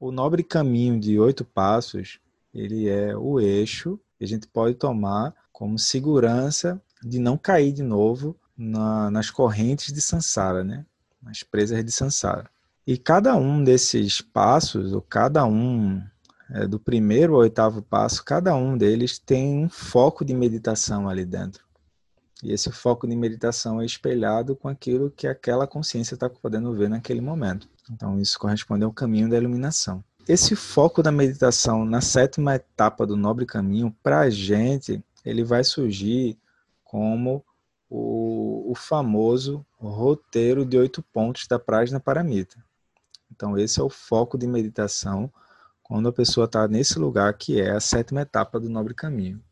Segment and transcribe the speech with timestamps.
[0.00, 2.18] o nobre caminho de oito passos,
[2.54, 7.82] ele é o eixo que a gente pode tomar como segurança de não cair de
[7.82, 10.86] novo na, nas correntes de Sansara, né?
[11.22, 12.50] nas presas de Sansara.
[12.86, 16.02] E cada um desses passos, ou cada um
[16.50, 21.26] é, do primeiro ao oitavo passo, cada um deles tem um foco de meditação ali
[21.26, 21.62] dentro.
[22.42, 26.88] E esse foco de meditação é espelhado com aquilo que aquela consciência está podendo ver
[26.88, 27.68] naquele momento.
[27.90, 30.04] Então, isso corresponde ao caminho da iluminação.
[30.28, 35.64] Esse foco da meditação na sétima etapa do nobre caminho, para a gente, ele vai
[35.64, 36.38] surgir
[36.84, 37.44] como
[37.88, 42.62] o, o, famoso roteiro de oito pontos da Prajna Paramita.
[43.32, 45.32] Então, esse é o foco de meditação
[45.82, 49.42] quando a pessoa está nesse lugar que é a sétima etapa do nobre caminho.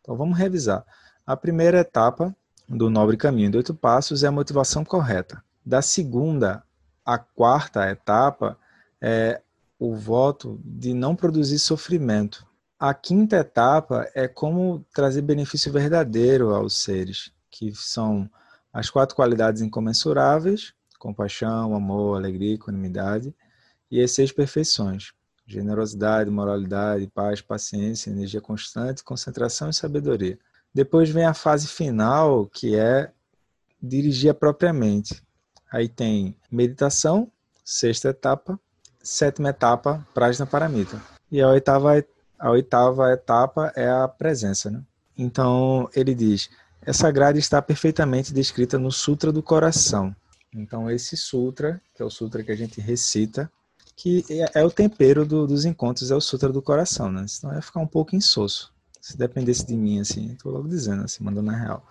[0.00, 0.84] Então, vamos revisar.
[1.26, 2.34] A primeira etapa
[2.68, 5.42] do nobre caminho de oito passos é a motivação correta.
[5.64, 6.62] Da segunda
[7.04, 8.58] à quarta etapa
[9.00, 9.40] é
[9.78, 12.46] o voto de não produzir sofrimento.
[12.78, 18.30] A quinta etapa é como trazer benefício verdadeiro aos seres, que são
[18.72, 23.34] as quatro qualidades incomensuráveis: compaixão, amor, alegria, equanimidade,
[23.90, 25.12] e as seis perfeições:
[25.46, 30.38] generosidade, moralidade, paz, paciência, energia constante, concentração e sabedoria.
[30.72, 33.10] Depois vem a fase final, que é
[33.82, 35.22] dirigir propriamente.
[35.70, 37.30] Aí tem meditação,
[37.64, 38.58] sexta etapa,
[39.02, 41.00] sétima etapa, Prajna Paramita.
[41.30, 42.04] E a oitava,
[42.38, 44.70] a oitava etapa é a presença.
[44.70, 44.82] Né?
[45.16, 46.50] Então, ele diz,
[46.82, 50.14] essa grade está perfeitamente descrita no Sutra do Coração.
[50.52, 53.50] Então, esse sutra, que é o sutra que a gente recita,
[54.00, 57.26] que é, é o tempero do, dos encontros, é o Sutra do Coração, né?
[57.28, 58.72] Senão ia ficar um pouco insosso.
[58.98, 61.86] Se dependesse de mim, assim, estou logo dizendo, assim, mandando na real.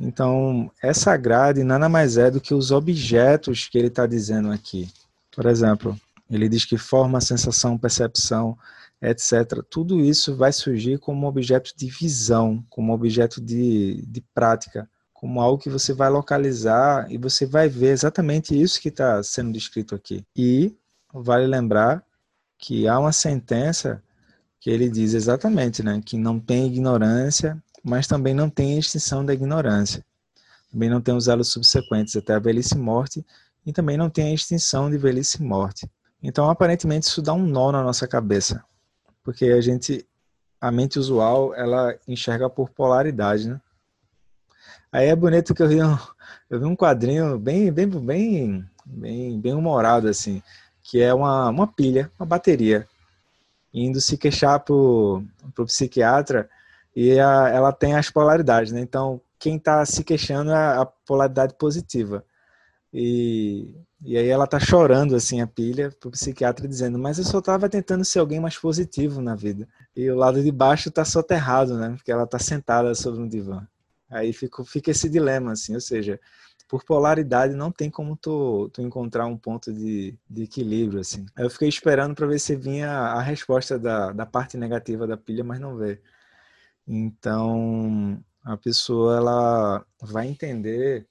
[0.00, 4.88] Então, essa grade nada mais é do que os objetos que ele está dizendo aqui.
[5.34, 5.98] Por exemplo,
[6.30, 8.56] ele diz que forma, sensação, percepção,
[9.02, 9.62] etc.
[9.68, 15.60] Tudo isso vai surgir como objeto de visão, como objeto de, de prática, como algo
[15.60, 20.24] que você vai localizar e você vai ver exatamente isso que está sendo descrito aqui.
[20.36, 20.76] E
[21.12, 22.04] vale lembrar
[22.56, 24.02] que há uma sentença
[24.60, 29.32] que ele diz exatamente, né, que não tem ignorância, mas também não tem extinção da
[29.32, 30.04] ignorância.
[30.70, 33.24] Também não tem os elos subsequentes até a velhice e morte,
[33.64, 35.90] e também não tem a extinção de velhice e morte.
[36.22, 38.64] Então, aparentemente, isso dá um nó na nossa cabeça,
[39.22, 40.06] porque a gente,
[40.60, 43.60] a mente usual, ela enxerga por polaridade, né?
[44.90, 45.98] Aí é bonito que eu vi um,
[46.48, 50.42] eu vi um quadrinho bem, bem, bem, bem, bem humorado assim,
[50.82, 52.88] que é uma, uma pilha, uma bateria
[53.72, 55.22] indo se queixar pro,
[55.54, 56.48] pro psiquiatra
[57.00, 58.80] e a, ela tem as polaridades, né?
[58.80, 62.24] Então, quem está se queixando é a polaridade positiva.
[62.92, 63.72] E,
[64.02, 67.68] e aí ela tá chorando, assim, a pilha, pro psiquiatra dizendo, mas eu só tava
[67.68, 69.68] tentando ser alguém mais positivo na vida.
[69.94, 71.90] E o lado de baixo tá soterrado, né?
[71.96, 73.64] Porque ela tá sentada sobre um divã.
[74.10, 76.18] Aí fica, fica esse dilema, assim, ou seja,
[76.68, 81.26] por polaridade não tem como tu, tu encontrar um ponto de, de equilíbrio, assim.
[81.36, 85.44] Eu fiquei esperando para ver se vinha a resposta da, da parte negativa da pilha,
[85.44, 86.00] mas não veio.
[86.88, 91.06] Então, a pessoa ela vai entender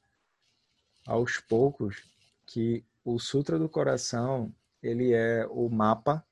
[1.06, 2.04] aos poucos
[2.46, 4.52] que o Sutra do Coração
[4.82, 6.26] ele é o mapa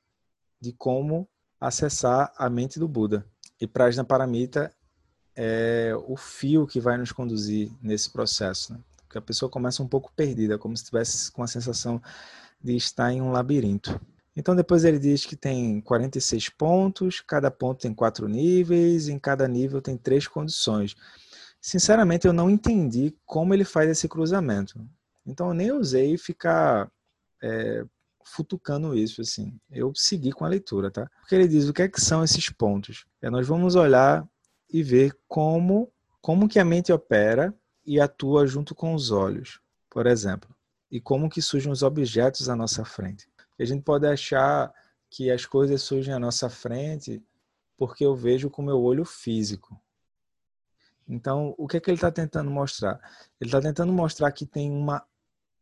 [0.59, 1.27] de como
[1.59, 3.25] acessar a mente do Buda.
[3.61, 4.73] E Prajna Paramita
[5.35, 8.73] é o fio que vai nos conduzir nesse processo.
[8.73, 8.79] Né?
[9.15, 12.01] que a pessoa começa um pouco perdida, como se estivesse com a sensação
[12.61, 13.97] de estar em um labirinto.
[14.35, 19.47] Então depois ele diz que tem 46 pontos, cada ponto tem quatro níveis, em cada
[19.47, 20.95] nível tem três condições.
[21.61, 24.79] Sinceramente eu não entendi como ele faz esse cruzamento.
[25.25, 26.91] Então eu nem usei ficar
[27.41, 27.85] é,
[28.25, 29.57] futucando isso assim.
[29.71, 31.09] Eu segui com a leitura, tá?
[31.21, 33.05] Porque ele diz o que é que são esses pontos.
[33.21, 34.27] É, nós vamos olhar
[34.69, 35.91] e ver como
[36.21, 37.53] como que a mente opera
[37.85, 39.59] e atua junto com os olhos,
[39.91, 40.49] por exemplo.
[40.89, 43.27] E como que surgem os objetos à nossa frente.
[43.63, 44.73] A gente pode achar
[45.09, 47.23] que as coisas surgem à nossa frente
[47.77, 49.79] porque eu vejo com o meu olho físico.
[51.07, 52.99] Então, o que é que ele está tentando mostrar?
[53.39, 55.05] Ele está tentando mostrar que tem uma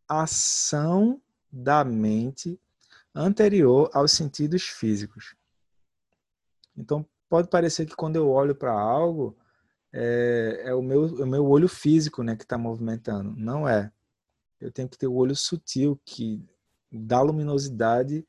[0.07, 2.59] ação da mente
[3.13, 5.35] anterior aos sentidos físicos.
[6.75, 9.37] Então, pode parecer que quando eu olho para algo,
[9.91, 13.35] é, é o, meu, é o meu olho físico né, que está movimentando.
[13.35, 13.91] Não é.
[14.59, 16.43] Eu tenho que ter o olho sutil, que
[16.97, 18.25] dá luminosidade,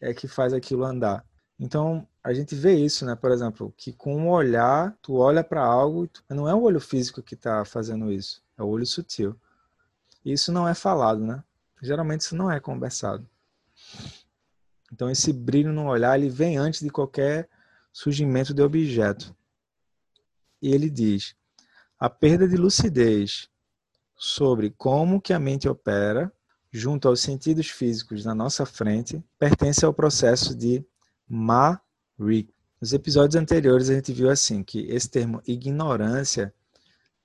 [0.00, 1.24] é que faz aquilo andar.
[1.58, 3.14] Então, a gente vê isso, né?
[3.14, 6.22] Por exemplo, que com um olhar, tu olha para algo, tu...
[6.28, 9.36] não é o olho físico que está fazendo isso, é o olho sutil.
[10.24, 11.42] E isso não é falado, né?
[11.80, 13.28] Geralmente isso não é conversado.
[14.92, 17.48] Então esse brilho no olhar ele vem antes de qualquer
[17.92, 19.34] surgimento de objeto.
[20.60, 21.34] E ele diz:
[21.98, 23.48] a perda de lucidez
[24.16, 26.32] sobre como que a mente opera
[26.72, 30.84] junto aos sentidos físicos na nossa frente pertence ao processo de
[31.28, 32.52] Ma-Rik.
[32.80, 36.52] Nos episódios anteriores a gente viu assim que esse termo ignorância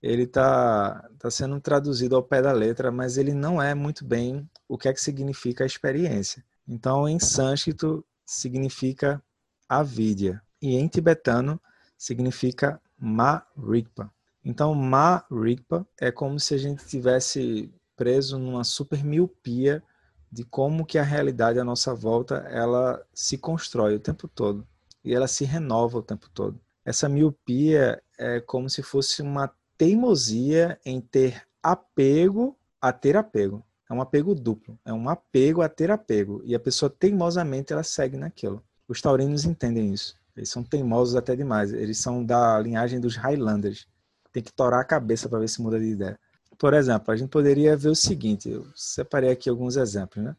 [0.02, 4.48] ele está tá sendo traduzido ao pé da letra, mas ele não é muito bem
[4.68, 6.44] o que é que significa a experiência.
[6.68, 9.24] Então, em sânscrito significa
[9.68, 11.60] avidya e em tibetano
[11.98, 14.12] significa ma-rikpa.
[14.44, 19.84] Então, ma-rikpa é como se a gente tivesse preso numa super miopia
[20.32, 24.66] de como que a realidade à nossa volta ela se constrói o tempo todo
[25.04, 26.60] e ela se renova o tempo todo.
[26.86, 33.64] Essa miopia é como se fosse uma teimosia em ter apego a ter apego.
[33.90, 37.84] É um apego duplo, é um apego a ter apego e a pessoa teimosamente ela
[37.84, 38.64] segue naquilo.
[38.88, 40.16] Os taurinos entendem isso.
[40.36, 41.74] Eles são teimosos até demais.
[41.74, 43.88] Eles são da linhagem dos Highlanders.
[44.32, 46.20] Tem que torar a cabeça para ver se muda de ideia.
[46.58, 50.36] Por exemplo, a gente poderia ver o seguinte, eu separei aqui alguns exemplos, né?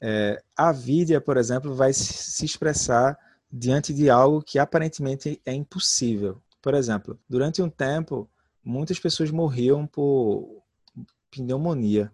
[0.00, 3.18] É, a Vidya, por exemplo, vai se expressar
[3.50, 6.42] diante de algo que aparentemente é impossível.
[6.60, 8.28] Por exemplo, durante um tempo,
[8.62, 10.62] muitas pessoas morriam por
[11.30, 12.12] pneumonia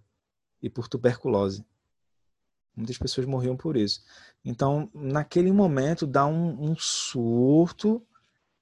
[0.63, 1.65] e por tuberculose.
[2.77, 4.03] Muitas pessoas morriam por isso.
[4.45, 8.07] Então, naquele momento, dá um, um surto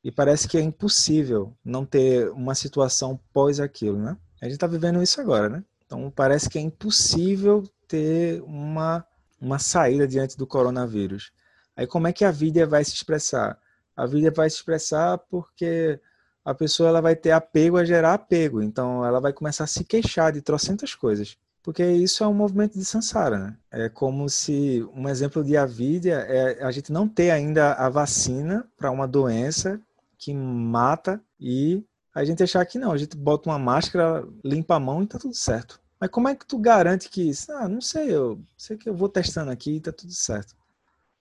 [0.02, 4.16] e parece que é impossível não ter uma situação pós aquilo, né?
[4.40, 5.64] A gente está vivendo isso agora, né?
[5.84, 9.04] Então parece que é impossível ter uma,
[9.40, 11.32] uma saída diante do coronavírus.
[11.76, 13.58] Aí como é que a vida vai se expressar?
[13.96, 16.00] A vida vai se expressar porque
[16.44, 18.62] a pessoa ela vai ter apego a gerar apego.
[18.62, 21.36] Então ela vai começar a se queixar de trocentas coisas.
[21.62, 23.56] Porque isso é um movimento de samsara, né?
[23.70, 28.66] É como se um exemplo de avidia é a gente não ter ainda a vacina
[28.78, 29.78] para uma doença
[30.20, 31.82] que mata e
[32.14, 35.18] a gente achar que não, a gente bota uma máscara, limpa a mão e tá
[35.18, 35.80] tudo certo.
[35.98, 37.50] Mas como é que tu garante que isso?
[37.52, 40.54] Ah, não sei, eu sei que eu vou testando aqui e tá tudo certo.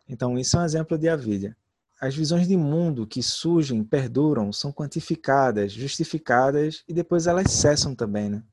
[0.08, 1.56] Então, isso é um exemplo de avidia.
[2.02, 8.30] As visões de mundo que surgem, perduram, são quantificadas, justificadas e depois elas cessam também,
[8.30, 8.44] né?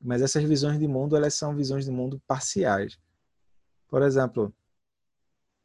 [0.00, 2.98] Mas essas visões de mundo, elas são visões de mundo parciais.
[3.88, 4.52] Por exemplo,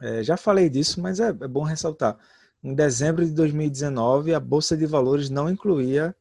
[0.02, 2.18] é, já falei disso, mas é, é bom ressaltar
[2.64, 6.16] em dezembro de 2019, a Bolsa de Valores não incluía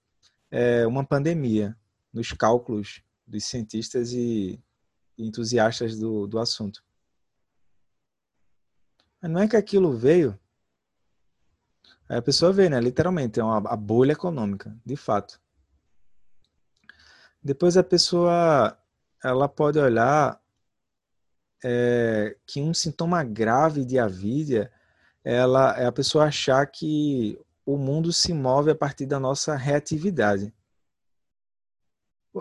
[0.50, 1.76] é, uma pandemia
[2.12, 4.60] nos cálculos dos cientistas e
[5.16, 6.82] entusiastas do, do assunto.
[9.20, 10.36] Mas não é que aquilo veio.
[12.08, 12.80] Aí a pessoa vê, né?
[12.80, 15.40] Literalmente, é uma a bolha econômica, de fato.
[17.40, 18.76] Depois a pessoa
[19.22, 20.42] ela pode olhar
[21.64, 24.72] é, que um sintoma grave de avidia
[25.24, 30.52] ela é a pessoa achar que o mundo se move a partir da nossa reatividade.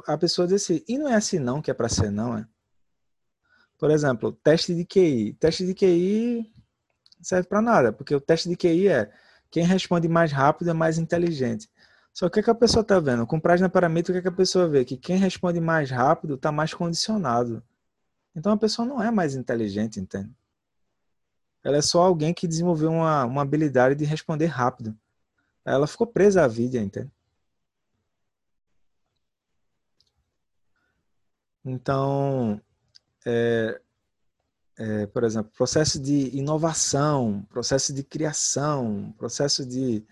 [0.07, 2.47] A pessoa diz assim, e não é assim não que é para ser não, é?
[3.77, 5.33] Por exemplo, teste de QI.
[5.33, 6.51] Teste de QI
[7.21, 9.11] serve para nada, porque o teste de QI é
[9.49, 11.69] quem responde mais rápido é mais inteligente.
[12.13, 13.27] Só que o que, é a pessoa está vendo?
[13.27, 14.85] Com página paramétrica, o que, é que a pessoa vê?
[14.85, 17.63] Que quem responde mais rápido está mais condicionado.
[18.35, 20.33] Então a pessoa não é mais inteligente, entende?
[21.63, 24.97] Ela é só alguém que desenvolveu uma, uma habilidade de responder rápido.
[25.63, 27.11] Ela ficou presa à vida, entende?
[31.63, 32.59] Então,
[33.25, 33.79] é,
[34.77, 40.03] é, por exemplo, processo de inovação, processo de criação, processo de,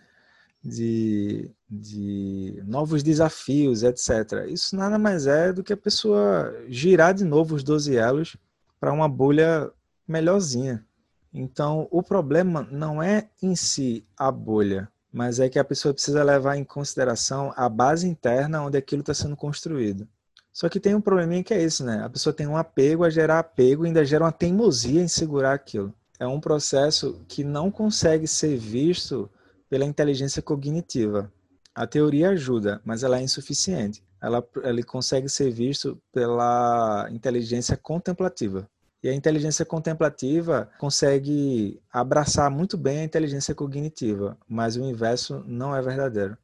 [0.63, 4.45] de, de novos desafios, etc.
[4.47, 8.37] Isso nada mais é do que a pessoa girar de novo os 12 elos
[8.79, 9.71] para uma bolha
[10.07, 10.85] melhorzinha.
[11.33, 16.23] Então, o problema não é em si a bolha, mas é que a pessoa precisa
[16.23, 20.07] levar em consideração a base interna onde aquilo está sendo construído.
[20.51, 22.03] Só que tem um probleminha que é isso, né?
[22.03, 25.53] A pessoa tem um apego a gerar apego e ainda gera uma teimosia em segurar
[25.53, 25.93] aquilo.
[26.19, 29.29] É um processo que não consegue ser visto
[29.69, 31.31] pela inteligência cognitiva.
[31.73, 34.03] A teoria ajuda, mas ela é insuficiente.
[34.21, 38.69] Ela, ele consegue ser visto pela inteligência contemplativa.
[39.01, 45.73] E a inteligência contemplativa consegue abraçar muito bem a inteligência cognitiva, mas o inverso não
[45.75, 46.37] é verdadeiro.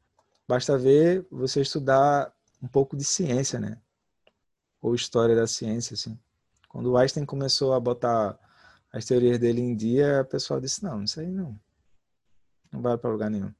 [0.48, 2.32] Basta ver você estudar
[2.62, 3.78] um pouco de ciência, né?
[4.80, 6.18] Ou história da ciência, assim.
[6.68, 8.38] Quando Einstein começou a botar
[8.92, 11.58] as teorias dele em dia, o pessoal disse: não, isso aí não.
[12.72, 13.52] Não vai para lugar nenhum.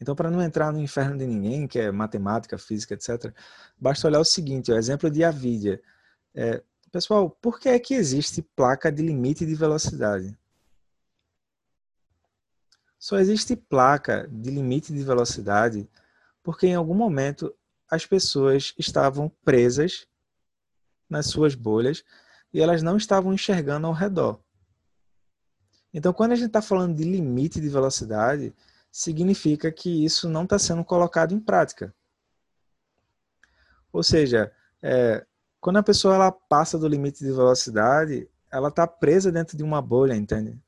[0.00, 3.32] Então, para não entrar no inferno de ninguém, que é matemática, física, etc.,
[3.78, 5.80] basta olhar o seguinte: o exemplo de Avidia.
[6.34, 6.62] É,
[6.92, 10.36] pessoal, por que é que existe placa de limite de velocidade?
[12.98, 15.88] Só existe placa de limite de velocidade
[16.42, 17.52] porque em algum momento
[17.90, 20.06] as pessoas estavam presas
[21.08, 22.04] nas suas bolhas
[22.52, 24.38] e elas não estavam enxergando ao redor.
[25.94, 28.54] Então, quando a gente está falando de limite de velocidade,
[28.90, 31.94] significa que isso não está sendo colocado em prática.
[33.92, 35.26] Ou seja, é,
[35.62, 39.80] quando a pessoa ela passa do limite de velocidade, ela está presa dentro de uma
[39.80, 40.60] bolha, entende?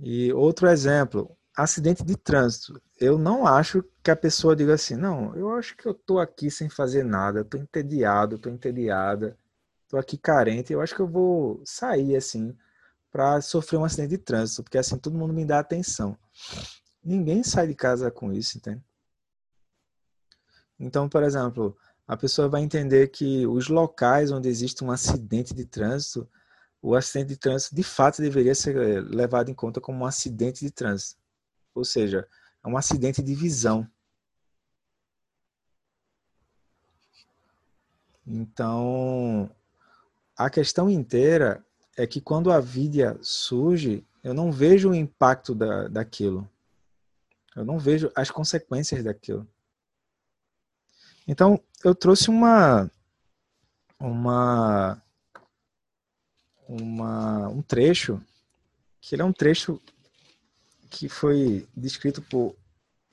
[0.00, 2.82] E outro exemplo, acidente de trânsito.
[3.00, 6.50] Eu não acho que a pessoa diga assim, não, eu acho que eu tô aqui
[6.50, 9.38] sem fazer nada, tô entediado, tô entediada,
[9.88, 12.56] tô aqui carente, eu acho que eu vou sair assim
[13.12, 16.18] para sofrer um acidente de trânsito, porque assim todo mundo me dá atenção.
[17.04, 18.82] Ninguém sai de casa com isso, entende?
[20.82, 21.76] Então, por exemplo,
[22.08, 26.28] a pessoa vai entender que os locais onde existe um acidente de trânsito,
[26.82, 28.74] o acidente de trânsito de fato deveria ser
[29.04, 31.20] levado em conta como um acidente de trânsito.
[31.72, 32.28] Ou seja,
[32.64, 33.88] é um acidente de visão.
[38.26, 39.48] Então,
[40.36, 41.64] a questão inteira
[41.96, 46.50] é que quando a vida surge, eu não vejo o impacto da, daquilo.
[47.54, 49.46] Eu não vejo as consequências daquilo.
[51.26, 52.90] Então, eu trouxe uma
[53.98, 55.00] uma
[56.68, 58.20] uma um trecho
[59.00, 59.80] que ele é um trecho
[60.90, 62.54] que foi descrito por,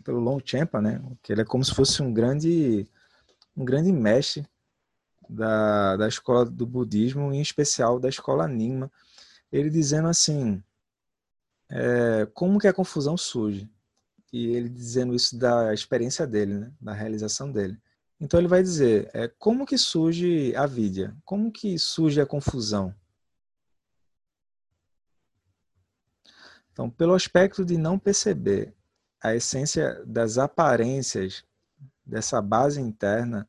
[0.03, 1.01] pelo Longchenpa, né?
[1.23, 2.87] Que ele é como se fosse um grande
[3.55, 4.47] um grande mestre
[5.29, 8.91] da, da escola do budismo, em especial da escola Nyingma.
[9.51, 10.63] Ele dizendo assim,
[11.69, 13.69] é, como que a confusão surge?
[14.31, 16.71] E ele dizendo isso da experiência dele, né?
[16.79, 17.79] da realização dele.
[18.19, 21.15] Então ele vai dizer, é, como que surge a vidya?
[21.23, 22.93] Como que surge a confusão?
[26.71, 28.73] Então, pelo aspecto de não perceber
[29.21, 31.43] a essência das aparências
[32.05, 33.47] dessa base interna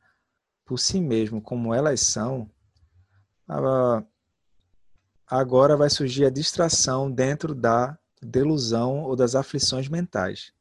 [0.65, 2.51] por si mesmo, como elas são,
[5.27, 10.53] agora vai surgir a distração dentro da delusão ou das aflições mentais.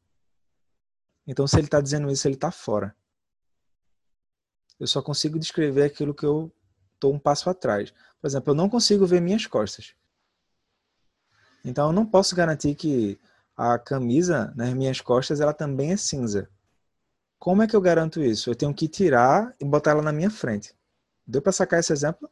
[1.28, 2.96] Então, se ele está dizendo isso, ele está fora.
[4.80, 6.52] Eu só consigo descrever aquilo que eu
[6.96, 7.92] estou um passo atrás.
[8.22, 9.94] Por exemplo, eu não consigo ver minhas costas.
[11.64, 13.20] Então eu não posso garantir que
[13.56, 16.50] a camisa nas minhas costas ela também é cinza.
[17.38, 18.50] Como é que eu garanto isso?
[18.50, 20.74] Eu tenho que tirar e botar ela na minha frente.
[21.26, 22.30] Deu para sacar esse exemplo?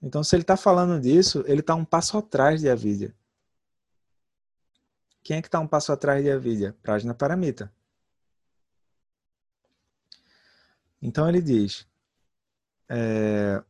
[0.00, 3.14] Então, se ele está falando disso, ele está um passo atrás de Avidya.
[5.22, 6.76] Quem é que está um passo atrás de Avidya?
[6.82, 7.72] Prajna Paramita.
[11.00, 11.86] Então ele diz:
[12.88, 13.62] é,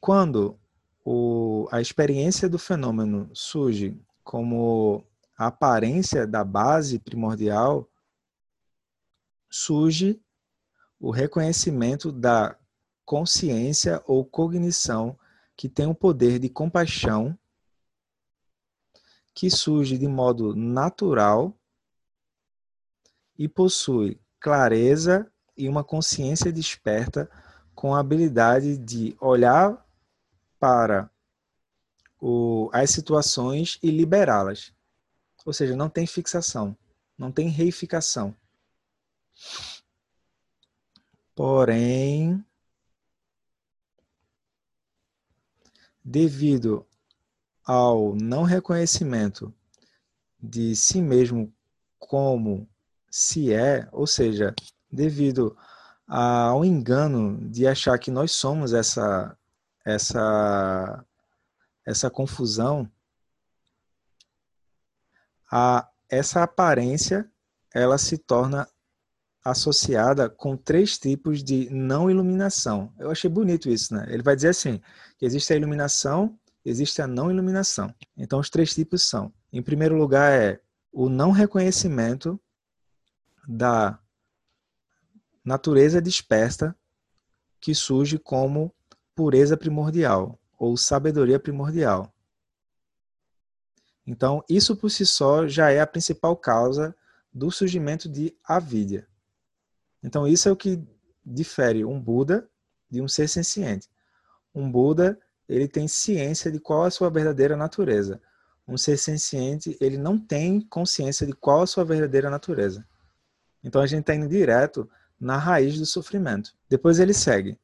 [0.00, 0.58] quando
[1.04, 5.04] o, a experiência do fenômeno surge como
[5.36, 7.88] a aparência da base primordial,
[9.50, 10.20] surge
[11.00, 12.58] o reconhecimento da
[13.04, 15.18] consciência ou cognição
[15.56, 17.38] que tem o poder de compaixão,
[19.34, 21.56] que surge de modo natural
[23.38, 27.28] e possui clareza e uma consciência desperta
[27.74, 29.84] com a habilidade de olhar
[30.58, 31.10] para
[32.20, 34.72] o, as situações e liberá-las.
[35.44, 36.76] Ou seja, não tem fixação,
[37.16, 38.34] não tem reificação.
[41.34, 42.44] Porém,
[46.04, 46.86] devido
[47.64, 49.54] ao não reconhecimento
[50.40, 51.52] de si mesmo
[51.98, 52.68] como
[53.10, 54.54] se é, ou seja,
[54.90, 55.56] devido
[56.06, 59.36] ao engano de achar que nós somos essa
[59.88, 61.04] essa,
[61.86, 62.90] essa confusão,
[65.50, 67.30] a, essa aparência
[67.72, 68.68] ela se torna
[69.42, 72.92] associada com três tipos de não iluminação.
[72.98, 74.06] Eu achei bonito isso, né?
[74.10, 74.78] Ele vai dizer assim,
[75.16, 77.94] que existe a iluminação, existe a não iluminação.
[78.14, 80.60] Então os três tipos são, em primeiro lugar é
[80.92, 82.38] o não reconhecimento
[83.46, 83.98] da
[85.48, 86.76] natureza dispersa
[87.58, 88.72] que surge como
[89.14, 92.12] pureza primordial ou sabedoria primordial.
[94.06, 96.94] Então, isso por si só já é a principal causa
[97.32, 99.08] do surgimento de avidya.
[100.02, 100.82] Então, isso é o que
[101.24, 102.48] difere um Buda
[102.90, 103.88] de um ser senciente.
[104.54, 108.20] Um Buda, ele tem ciência de qual é a sua verdadeira natureza.
[108.66, 112.86] Um ser senciente, ele não tem consciência de qual é a sua verdadeira natureza.
[113.64, 114.88] Então a gente está indo direto
[115.20, 116.54] na raiz do sofrimento.
[116.68, 117.58] Depois ele segue.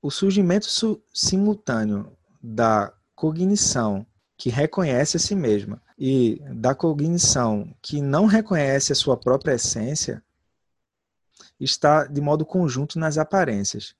[0.00, 0.66] O surgimento
[1.12, 8.96] simultâneo da cognição que reconhece a si mesma e da cognição que não reconhece a
[8.96, 10.22] sua própria essência
[11.58, 13.94] está de modo conjunto nas aparências.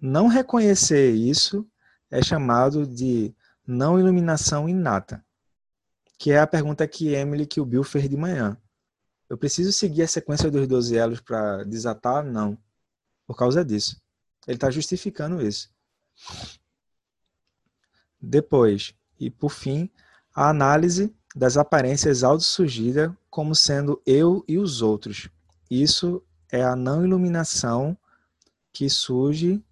[0.00, 1.66] Não reconhecer isso
[2.10, 3.34] é chamado de
[3.66, 5.24] não iluminação inata,
[6.18, 8.56] que é a pergunta que Emily que o Bill fez de manhã.
[9.28, 12.24] Eu preciso seguir a sequência dos 12 elos para desatar?
[12.24, 12.58] Não.
[13.26, 14.00] Por causa disso.
[14.46, 15.70] Ele está justificando isso.
[18.20, 19.90] Depois, e por fim,
[20.34, 25.28] a análise das aparências autossurgidas como sendo eu e os outros.
[25.70, 27.98] Isso é a não iluminação
[28.72, 29.62] que surge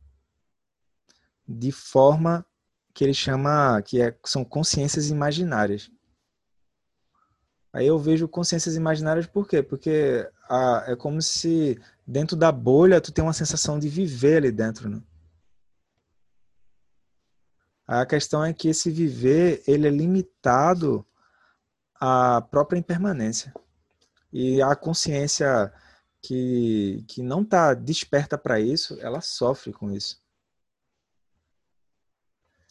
[1.46, 2.44] de forma
[2.94, 5.90] que ele chama, que é, são consciências imaginárias.
[7.72, 9.62] Aí eu vejo consciências imaginárias por quê?
[9.62, 14.52] Porque a, é como se dentro da bolha tu tem uma sensação de viver ali
[14.52, 15.02] dentro, né?
[17.86, 21.04] A questão é que esse viver, ele é limitado
[22.00, 23.52] à própria impermanência.
[24.32, 25.72] E a consciência
[26.22, 30.22] que, que não está desperta para isso, ela sofre com isso.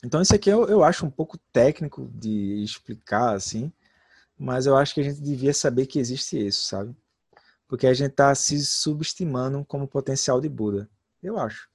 [0.03, 3.71] Então, isso aqui eu, eu acho um pouco técnico de explicar, assim,
[4.41, 6.97] mas eu acho que a gente devia saber que existe isso, sabe?
[7.67, 10.89] Porque a gente está se subestimando como potencial de Buda.
[11.21, 11.69] Eu acho.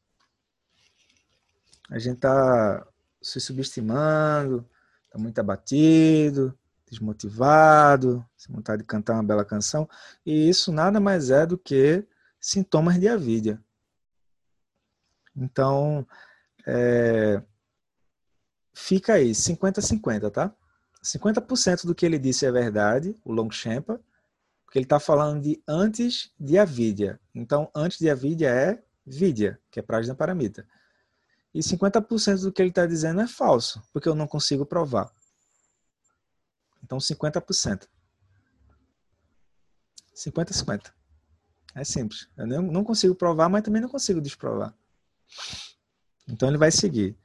[1.88, 2.84] A gente está
[3.22, 4.68] se subestimando,
[5.04, 6.58] está muito abatido,
[6.90, 9.88] desmotivado, sem vontade de cantar uma bela canção.
[10.24, 12.04] E isso nada mais é do que
[12.40, 13.62] sintomas de avidia.
[15.36, 16.04] Então,
[16.66, 17.40] é,
[18.74, 20.52] fica aí, 50-50, tá?
[21.06, 24.00] 50% do que ele disse é verdade, o Longchampa,
[24.64, 27.20] porque ele está falando de antes de avidia.
[27.34, 30.66] Então, antes de avidia é vidya, que é Prajna Paramita.
[31.54, 35.10] E 50% do que ele está dizendo é falso, porque eu não consigo provar.
[36.82, 37.86] Então, 50%.
[40.14, 40.92] 50-50.
[41.74, 42.28] É simples.
[42.36, 44.74] Eu não consigo provar, mas também não consigo desprovar.
[46.28, 47.16] Então, ele vai seguir.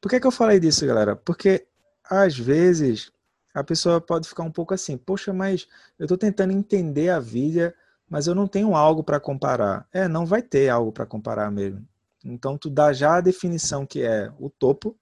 [0.00, 1.16] Por que, que eu falei disso, galera?
[1.16, 1.66] Porque
[2.04, 3.12] às vezes
[3.52, 5.66] a pessoa pode ficar um pouco assim, poxa, mas
[5.98, 7.74] eu estou tentando entender a vida,
[8.08, 9.88] mas eu não tenho algo para comparar.
[9.92, 11.86] É, não vai ter algo para comparar mesmo.
[12.24, 14.96] Então tu dá já a definição que é o topo,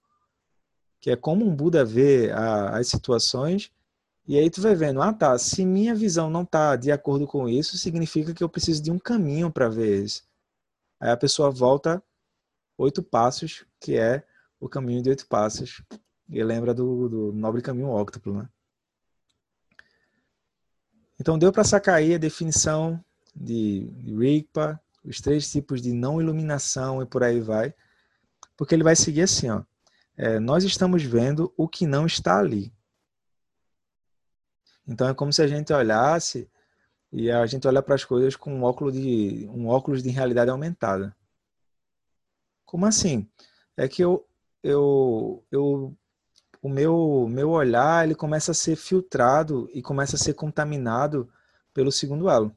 [1.01, 3.71] que é como um Buda vê a, as situações,
[4.27, 7.49] e aí tu vai vendo, ah tá, se minha visão não está de acordo com
[7.49, 10.23] isso, significa que eu preciso de um caminho para ver isso.
[11.01, 12.03] Aí a pessoa volta
[12.77, 14.23] oito passos, que é
[14.61, 15.83] o caminho de oito passos.
[16.29, 18.49] E lembra do, do nobre caminho óctuplo, né?
[21.19, 23.03] Então deu para sacar aí a definição
[23.35, 27.75] de, Rigpa, os três tipos de não iluminação e por aí vai,
[28.57, 29.63] porque ele vai seguir assim, ó.
[30.17, 32.73] É, nós estamos vendo o que não está ali.
[34.87, 36.51] Então é como se a gente olhasse
[37.13, 40.51] e a gente olha para as coisas com um óculos de um óculos de realidade
[40.51, 41.17] aumentada.
[42.65, 43.29] Como assim?
[43.77, 44.29] É que eu
[44.63, 45.97] eu, eu
[46.63, 51.29] o meu, meu olhar ele começa a ser filtrado e começa a ser contaminado
[51.73, 52.55] pelo segundo elo.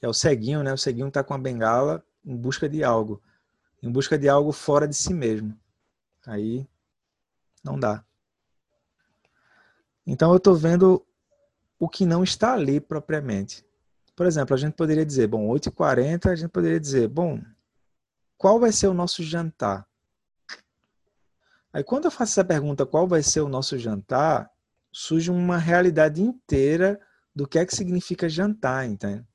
[0.00, 0.72] É o ceguinho, né?
[0.72, 3.22] O ceguinho está com a bengala em busca de algo.
[3.82, 5.56] Em busca de algo fora de si mesmo.
[6.26, 6.66] Aí
[7.62, 8.04] não dá.
[10.06, 11.04] Então eu estou vendo
[11.78, 13.64] o que não está ali propriamente.
[14.14, 17.40] Por exemplo, a gente poderia dizer, bom, 8h40, a gente poderia dizer, bom,
[18.36, 19.86] qual vai ser o nosso jantar?
[21.72, 24.50] Aí quando eu faço essa pergunta, qual vai ser o nosso jantar,
[24.92, 27.00] surge uma realidade inteira
[27.34, 29.26] do que é que significa jantar, entende?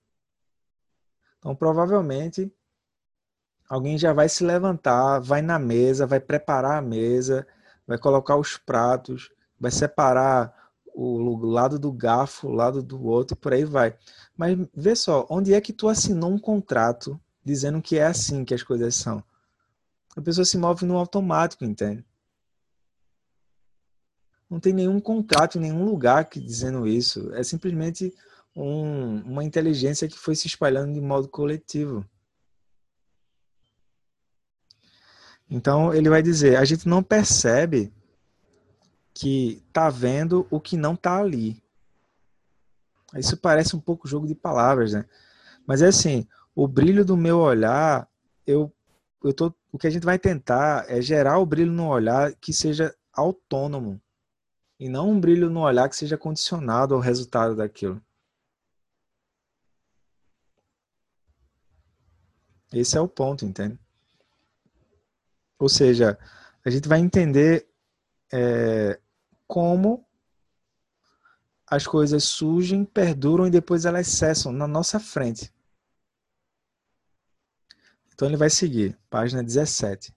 [1.39, 2.51] Então, provavelmente,
[3.67, 7.47] alguém já vai se levantar, vai na mesa, vai preparar a mesa,
[7.87, 10.53] vai colocar os pratos, vai separar
[10.93, 13.95] o lado do garfo, o lado do outro, por aí vai.
[14.35, 18.53] Mas vê só, onde é que tu assinou um contrato dizendo que é assim que
[18.53, 19.23] as coisas são.
[20.15, 22.03] A pessoa se move no automático, entende?
[24.49, 27.33] Não tem nenhum contrato em nenhum lugar que dizendo isso.
[27.33, 28.13] É simplesmente
[28.55, 32.05] um, uma inteligência que foi se espalhando de modo coletivo.
[35.49, 37.93] Então ele vai dizer: a gente não percebe
[39.13, 41.61] que está vendo o que não está ali.
[43.15, 45.05] Isso parece um pouco jogo de palavras, né?
[45.65, 48.09] Mas é assim: o brilho do meu olhar,
[48.45, 48.73] eu,
[49.23, 52.53] eu tô, o que a gente vai tentar é gerar o brilho no olhar que
[52.53, 54.01] seja autônomo
[54.79, 58.01] e não um brilho no olhar que seja condicionado ao resultado daquilo.
[62.71, 63.79] Esse é o ponto, entende?
[65.57, 66.17] Ou seja,
[66.63, 67.67] a gente vai entender
[68.31, 68.99] é,
[69.47, 70.05] como
[71.65, 75.51] as coisas surgem, perduram e depois elas cessam na nossa frente.
[78.13, 80.13] Então ele vai seguir, página 17.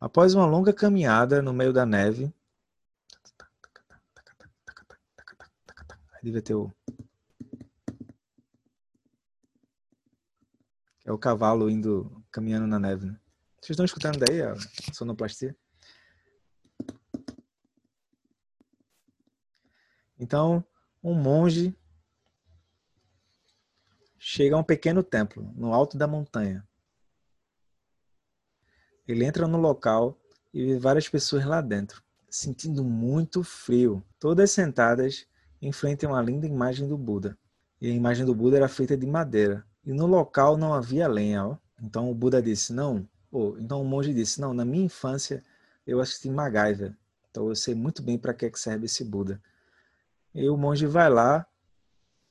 [0.00, 2.32] Após uma longa caminhada no meio da neve,
[6.22, 6.72] devia ter o
[11.04, 13.06] é o cavalo indo caminhando na neve.
[13.06, 13.18] Né?
[13.60, 14.54] Vocês estão escutando daí a
[14.92, 15.56] sonoplastia?
[20.18, 20.64] Então,
[21.02, 21.74] um monge
[24.18, 26.66] chega a um pequeno templo no alto da montanha.
[29.06, 30.18] Ele entra no local
[30.52, 35.27] e vê várias pessoas lá dentro, sentindo muito frio, todas sentadas
[35.60, 37.36] em frente a uma linda imagem do Buda.
[37.80, 39.64] E a imagem do Buda era feita de madeira.
[39.84, 41.46] E no local não havia lenha.
[41.46, 41.56] Ó.
[41.82, 43.08] Então o Buda disse: Não.
[43.30, 45.42] Oh, então o monge disse: Não, na minha infância
[45.86, 46.96] eu assisti MacGyver.
[47.30, 49.40] Então eu sei muito bem para que serve esse Buda.
[50.34, 51.46] E o monge vai lá,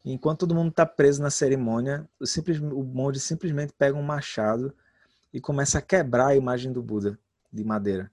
[0.08, 4.02] e enquanto todo mundo está preso na cerimônia, o, simples, o monge simplesmente pega um
[4.02, 4.74] machado
[5.34, 7.20] e começa a quebrar a imagem do Buda
[7.52, 8.10] de madeira.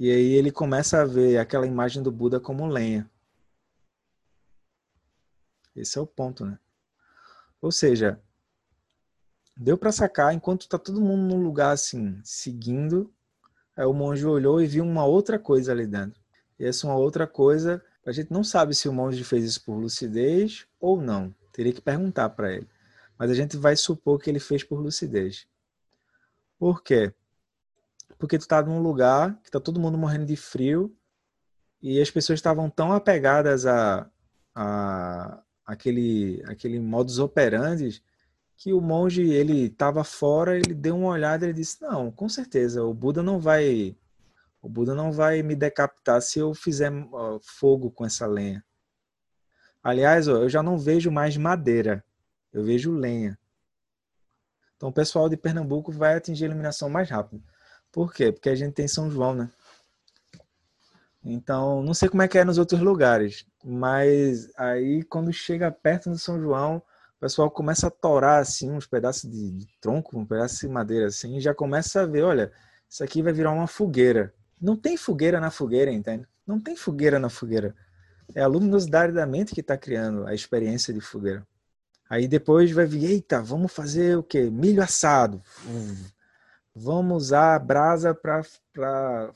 [0.00, 3.06] E aí ele começa a ver aquela imagem do Buda como lenha.
[5.76, 6.58] Esse é o ponto, né?
[7.60, 8.18] Ou seja,
[9.54, 13.12] deu para sacar enquanto está todo mundo num lugar assim, seguindo,
[13.76, 16.18] aí o monge olhou e viu uma outra coisa ali dentro.
[16.58, 19.74] E essa uma outra coisa, a gente não sabe se o monge fez isso por
[19.74, 21.34] lucidez ou não.
[21.52, 22.66] Teria que perguntar para ele.
[23.18, 25.46] Mas a gente vai supor que ele fez por lucidez.
[26.58, 27.12] Por quê?
[28.18, 30.94] Porque tu tá num lugar que tá todo mundo morrendo de frio
[31.82, 34.08] e as pessoas estavam tão apegadas a,
[34.54, 38.02] a aquele aquele modus operandi
[38.56, 42.84] que o monge ele estava fora, ele deu uma olhada e disse: "Não, com certeza,
[42.84, 43.96] o Buda não vai
[44.62, 46.92] o Buda não vai me decapitar se eu fizer
[47.42, 48.62] fogo com essa lenha.
[49.82, 52.04] Aliás, eu já não vejo mais madeira,
[52.52, 53.38] eu vejo lenha.
[54.76, 57.42] Então o pessoal de Pernambuco vai atingir a iluminação mais rápido.
[57.92, 58.30] Por quê?
[58.30, 59.50] Porque a gente tem São João, né?
[61.22, 66.08] Então, não sei como é que é nos outros lugares, mas aí quando chega perto
[66.08, 70.60] do São João, o pessoal começa a torar assim uns pedaços de, tronco, um pedaço
[70.60, 72.50] de madeira assim, e já começa a ver, olha,
[72.88, 74.32] isso aqui vai virar uma fogueira.
[74.58, 76.26] Não tem fogueira na fogueira, entende?
[76.46, 77.74] Não tem fogueira na fogueira.
[78.34, 81.46] É a luminosidade da mente que está criando a experiência de fogueira.
[82.08, 84.50] Aí depois vai vir, eita, vamos fazer o quê?
[84.50, 85.42] Milho assado.
[86.74, 89.32] Vamos usar a brasa para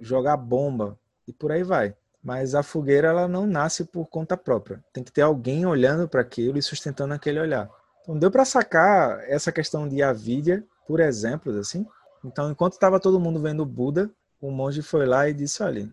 [0.00, 0.98] jogar bomba.
[1.26, 1.94] E por aí vai.
[2.22, 4.82] Mas a fogueira ela não nasce por conta própria.
[4.92, 7.70] Tem que ter alguém olhando para aquilo e sustentando aquele olhar.
[8.02, 11.86] Então deu para sacar essa questão de avidia, por exemplo, assim.
[12.24, 14.10] Então enquanto estava todo mundo vendo Buda,
[14.40, 15.92] o monge foi lá e disse: Olha,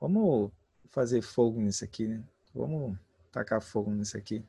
[0.00, 0.50] vamos
[0.90, 2.22] fazer fogo nisso aqui, né?
[2.54, 2.96] Vamos
[3.32, 4.44] tacar fogo nisso aqui.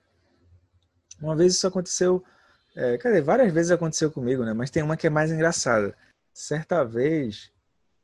[1.21, 2.24] Uma vez isso aconteceu,
[2.76, 4.54] é, várias vezes aconteceu comigo, né?
[4.54, 5.96] Mas tem uma que é mais engraçada.
[6.34, 7.52] Certa vez,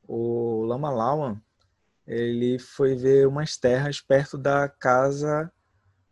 [0.07, 1.41] o Lama Lawan,
[2.07, 5.51] ele foi ver umas terras perto da casa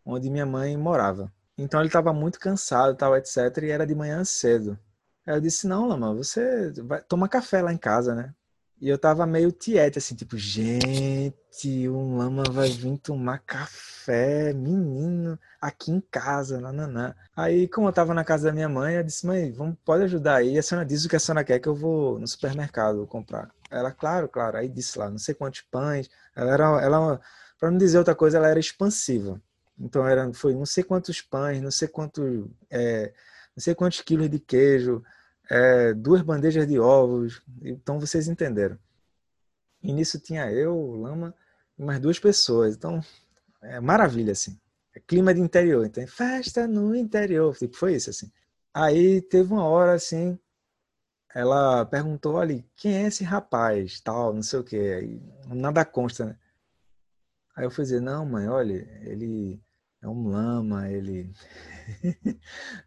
[0.06, 1.32] onde minha mãe morava.
[1.58, 3.38] Então ele estava muito cansado, tal, etc.
[3.64, 4.78] E era de manhã cedo.
[5.26, 8.34] Aí eu disse: Não, Lama, você vai tomar café lá em casa, né?
[8.82, 15.38] E eu tava meio tiete, assim, tipo, gente, um lama vai vir tomar café, menino,
[15.60, 17.14] aqui em casa, nananã.
[17.36, 20.38] Aí, como eu tava na casa da minha mãe, eu disse, mãe, vamos, pode ajudar
[20.38, 20.58] aí?
[20.58, 23.52] A senhora diz o que a senhora quer que eu vou no supermercado comprar.
[23.70, 24.58] Ela, claro, claro.
[24.58, 26.10] Aí disse lá, não sei quantos pães.
[26.34, 27.22] Ela era, ela,
[27.60, 29.42] para não dizer outra coisa, ela era expansiva.
[29.78, 33.12] Então, era, foi não sei quantos pães, não sei quanto, é,
[33.56, 35.04] não sei quantos quilos de queijo,
[35.50, 37.42] é, duas bandejas de ovos.
[37.62, 38.78] Então vocês entenderam.
[39.82, 41.34] E nisso tinha eu, Lama
[41.78, 42.76] e mais duas pessoas.
[42.76, 43.02] Então,
[43.62, 44.60] é maravilha, assim.
[44.94, 45.86] É clima de interior.
[45.86, 47.56] Então, festa no interior.
[47.58, 48.32] Tipo, foi isso, assim.
[48.74, 50.38] Aí teve uma hora, assim,
[51.34, 54.78] ela perguntou, olha, quem é esse rapaz, tal, não sei o quê.
[55.00, 55.22] Aí,
[55.56, 56.38] nada consta, né?
[57.56, 59.62] Aí eu fui dizer, não, mãe, olha, ele
[60.02, 61.32] é um lama, ele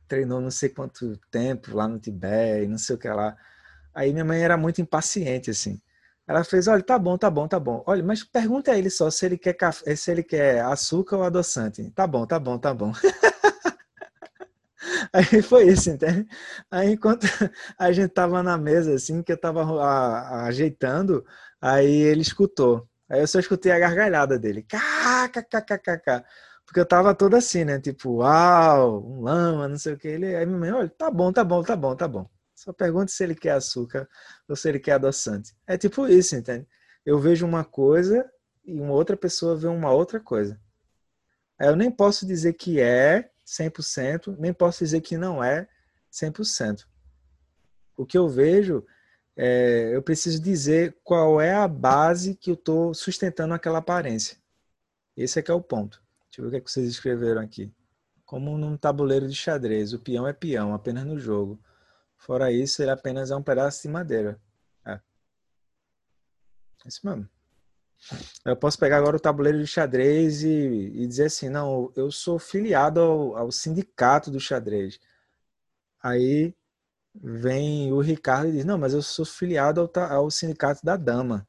[0.08, 3.36] treinou não sei quanto tempo lá no Tibete, não sei o que lá.
[3.94, 5.80] Aí minha mãe era muito impaciente, assim.
[6.26, 7.82] Ela fez, olha, tá bom, tá bom, tá bom.
[7.86, 11.24] Olha, mas pergunta a ele só se ele quer café, se ele quer açúcar ou
[11.24, 11.90] adoçante.
[11.92, 12.92] Tá bom, tá bom, tá bom.
[15.12, 16.26] Aí foi isso, entende?
[16.70, 17.26] Aí enquanto
[17.78, 21.24] a gente tava na mesa, assim, que eu tava a, ajeitando,
[21.60, 22.88] aí ele escutou.
[23.08, 24.62] Aí eu só escutei a gargalhada dele.
[24.62, 26.24] Kkkkkk.
[26.66, 27.80] Porque eu tava todo assim, né?
[27.80, 30.08] Tipo, uau, um lama, não sei o que.
[30.08, 32.28] Ele, aí minha mãe, olha, tá bom, tá bom, tá bom, tá bom.
[32.54, 34.08] Só pergunta se ele quer açúcar
[34.48, 35.54] ou se ele quer adoçante.
[35.66, 36.66] É tipo isso, entende?
[37.04, 38.30] Eu vejo uma coisa
[38.64, 40.60] e uma outra pessoa vê uma outra coisa.
[41.58, 45.68] Aí eu nem posso dizer que é 100%, nem posso dizer que não é
[46.12, 46.86] 100%.
[47.96, 48.84] O que eu vejo,
[49.36, 54.36] é, eu preciso dizer qual é a base que eu estou sustentando aquela aparência.
[55.16, 56.01] Esse é que é o ponto.
[56.32, 57.70] Deixa eu ver o que, é que vocês escreveram aqui.
[58.24, 61.62] Como num tabuleiro de xadrez, o peão é peão, apenas no jogo.
[62.16, 64.40] Fora isso, ele apenas é um pedaço de madeira.
[64.86, 64.98] É.
[66.86, 67.28] Isso mesmo.
[68.46, 72.38] Eu posso pegar agora o tabuleiro de xadrez e, e dizer assim, não, eu sou
[72.38, 74.98] filiado ao, ao, sindicato do xadrez.
[76.02, 76.54] Aí
[77.14, 81.46] vem o Ricardo e diz, não, mas eu sou filiado ao, ao sindicato da dama.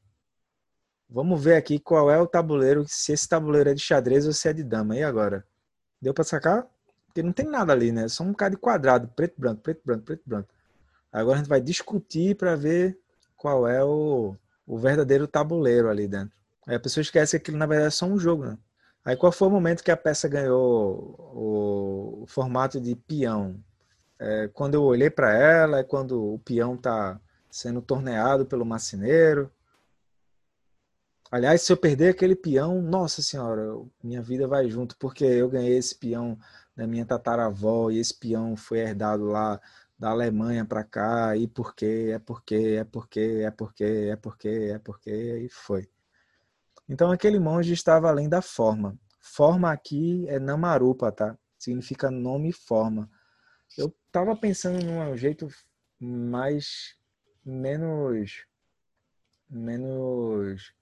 [1.14, 4.48] Vamos ver aqui qual é o tabuleiro, se esse tabuleiro é de xadrez ou se
[4.48, 4.96] é de dama.
[4.96, 5.46] E agora?
[6.02, 6.66] Deu para sacar?
[7.06, 8.08] Porque não tem nada ali, né?
[8.08, 10.48] Só um bocado de quadrado, preto, branco, preto, branco, preto, branco.
[11.12, 12.98] Agora a gente vai discutir para ver
[13.36, 14.34] qual é o,
[14.66, 16.34] o verdadeiro tabuleiro ali dentro.
[16.66, 18.58] Aí a pessoa esquece que aquilo na verdade é só um jogo, né?
[19.04, 23.62] Aí qual foi o momento que a peça ganhou o, o formato de peão?
[24.18, 29.48] É quando eu olhei para ela, é quando o peão está sendo torneado pelo macineiro.
[31.34, 33.64] Aliás, se eu perder aquele peão, nossa senhora,
[34.00, 36.38] minha vida vai junto, porque eu ganhei esse peão
[36.76, 39.60] da minha tataravó e esse peão foi herdado lá
[39.98, 44.48] da Alemanha para cá, e por quê, é porque, é porque, é porque, é porque,
[44.48, 45.90] é porque, e foi.
[46.88, 48.96] Então aquele monge estava além da forma.
[49.20, 51.36] Forma aqui é Namarupa, tá?
[51.58, 53.10] Significa nome e forma.
[53.76, 55.48] Eu estava pensando num jeito
[55.98, 56.96] mais
[57.44, 58.46] menos
[59.50, 60.72] menos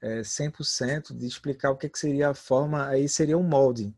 [0.00, 3.94] é, 100% de explicar o que, que seria a forma, aí seria um molde.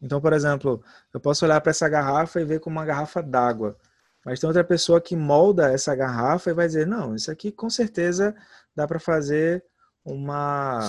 [0.00, 3.76] Então, por exemplo, eu posso olhar para essa garrafa e ver como uma garrafa d'água.
[4.24, 7.68] Mas tem outra pessoa que molda essa garrafa e vai dizer: não, isso aqui com
[7.70, 8.34] certeza
[8.74, 9.64] dá para fazer
[10.04, 10.88] uma,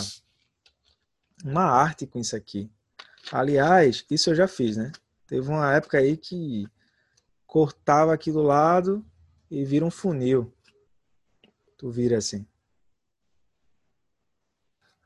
[1.43, 2.69] uma arte com isso aqui.
[3.31, 4.91] Aliás, isso eu já fiz, né?
[5.27, 6.67] Teve uma época aí que
[7.45, 9.05] cortava aqui do lado
[9.49, 10.53] e vira um funil.
[11.77, 12.45] Tu vira assim.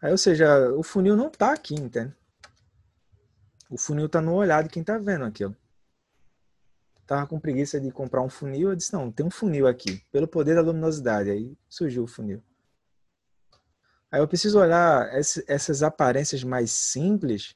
[0.04, 2.14] Aí, ou seja, o funil não tá aqui, entende?
[3.70, 5.56] O funil tá no olhar de quem tá vendo aquilo.
[7.08, 10.28] Tava com preguiça de comprar um funil, eu disse, não, tem um funil aqui, pelo
[10.28, 11.30] poder da luminosidade.
[11.30, 12.44] Aí surgiu o funil.
[14.12, 15.10] Aí eu preciso olhar
[15.48, 17.56] essas aparências mais simples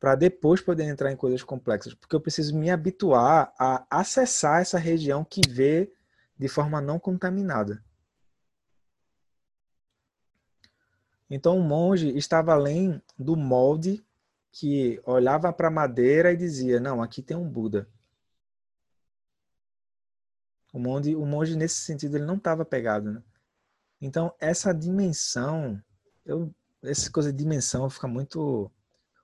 [0.00, 4.76] para depois poder entrar em coisas complexas, porque eu preciso me habituar a acessar essa
[4.76, 5.92] região que vê
[6.36, 7.80] de forma não contaminada.
[11.28, 14.04] Então o monge estava além do molde
[14.52, 17.88] que olhava para a madeira e dizia: Não, aqui tem um Buda.
[20.72, 23.12] O monge, o monge nesse sentido, ele não estava pegado.
[23.12, 23.22] Né?
[24.00, 25.82] Então, essa dimensão
[26.26, 28.70] eu, essa coisa de dimensão fica muito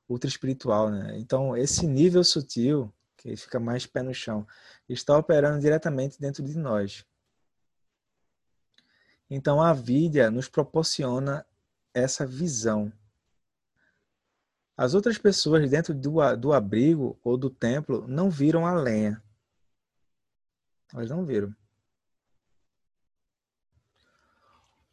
[0.09, 1.19] ultra espiritual, né?
[1.19, 4.47] Então, esse nível sutil, que fica mais pé no chão,
[4.89, 7.05] está operando diretamente dentro de nós.
[9.29, 11.45] Então, a vida nos proporciona
[11.95, 12.93] essa visão.
[14.77, 19.23] As outras pessoas dentro do, do abrigo ou do templo não viram a lenha.
[20.93, 21.55] Elas não viram.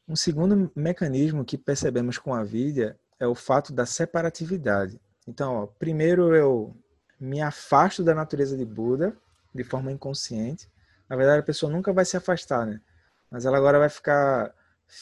[0.07, 4.99] Um segundo mecanismo que percebemos com a vida é o fato da separatividade.
[5.27, 6.75] Então, ó, primeiro eu
[7.19, 9.15] me afasto da natureza de Buda
[9.53, 10.67] de forma inconsciente.
[11.07, 12.81] Na verdade, a pessoa nunca vai se afastar, né?
[13.29, 14.53] Mas ela agora vai ficar,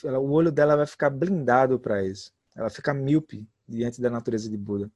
[0.04, 2.34] ela, o olho dela vai ficar blindado para isso.
[2.56, 4.92] Ela fica míope diante da natureza de Buda.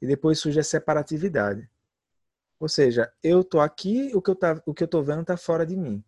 [0.00, 1.68] E depois surge a separatividade.
[2.58, 5.36] Ou seja, eu tô aqui, o que eu tá, o que eu tô vendo está
[5.36, 6.02] fora de mim.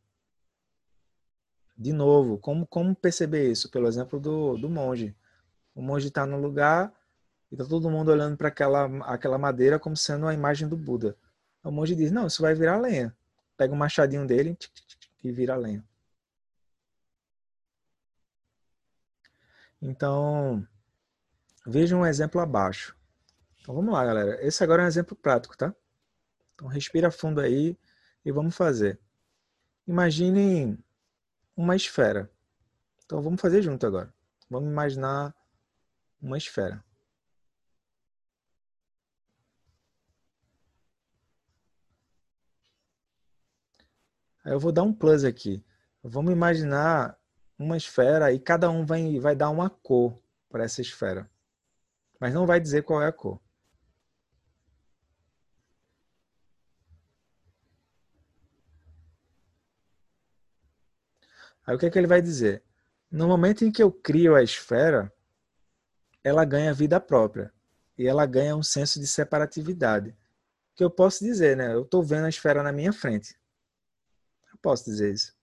[1.77, 3.70] De novo, como, como perceber isso?
[3.70, 5.16] Pelo exemplo do, do monge.
[5.74, 6.92] O monge está no lugar
[7.50, 11.16] e está todo mundo olhando para aquela, aquela madeira como sendo a imagem do Buda.
[11.64, 13.14] O monge diz: Não, isso vai virar lenha.
[13.57, 14.57] Pega o machadinho dele
[15.22, 15.85] e vira lenha.
[19.85, 20.66] Então,
[21.66, 22.97] veja um exemplo abaixo.
[23.61, 24.42] Então vamos lá, galera.
[24.42, 25.75] Esse agora é um exemplo prático, tá?
[26.55, 27.79] Então respira fundo aí
[28.25, 28.99] e vamos fazer.
[29.87, 30.83] Imaginem
[31.55, 32.33] uma esfera.
[33.05, 34.11] Então vamos fazer junto agora.
[34.49, 35.35] Vamos imaginar
[36.20, 36.83] uma esfera.
[44.42, 45.62] Aí eu vou dar um plus aqui.
[46.03, 47.18] Vamos imaginar
[47.59, 51.31] uma esfera e cada um vai, vai dar uma cor para essa esfera.
[52.21, 53.40] mas não vai dizer qual é a cor.
[61.67, 62.62] Aí o que é que ele vai dizer?
[63.11, 65.12] No momento em que eu crio a esfera,
[66.23, 67.53] ela ganha vida própria
[67.97, 70.17] e ela ganha um senso de separatividade.
[70.75, 71.73] Que eu posso dizer, né?
[71.73, 73.38] Eu estou vendo a esfera na minha frente.
[74.53, 75.34] Eu posso dizer isso.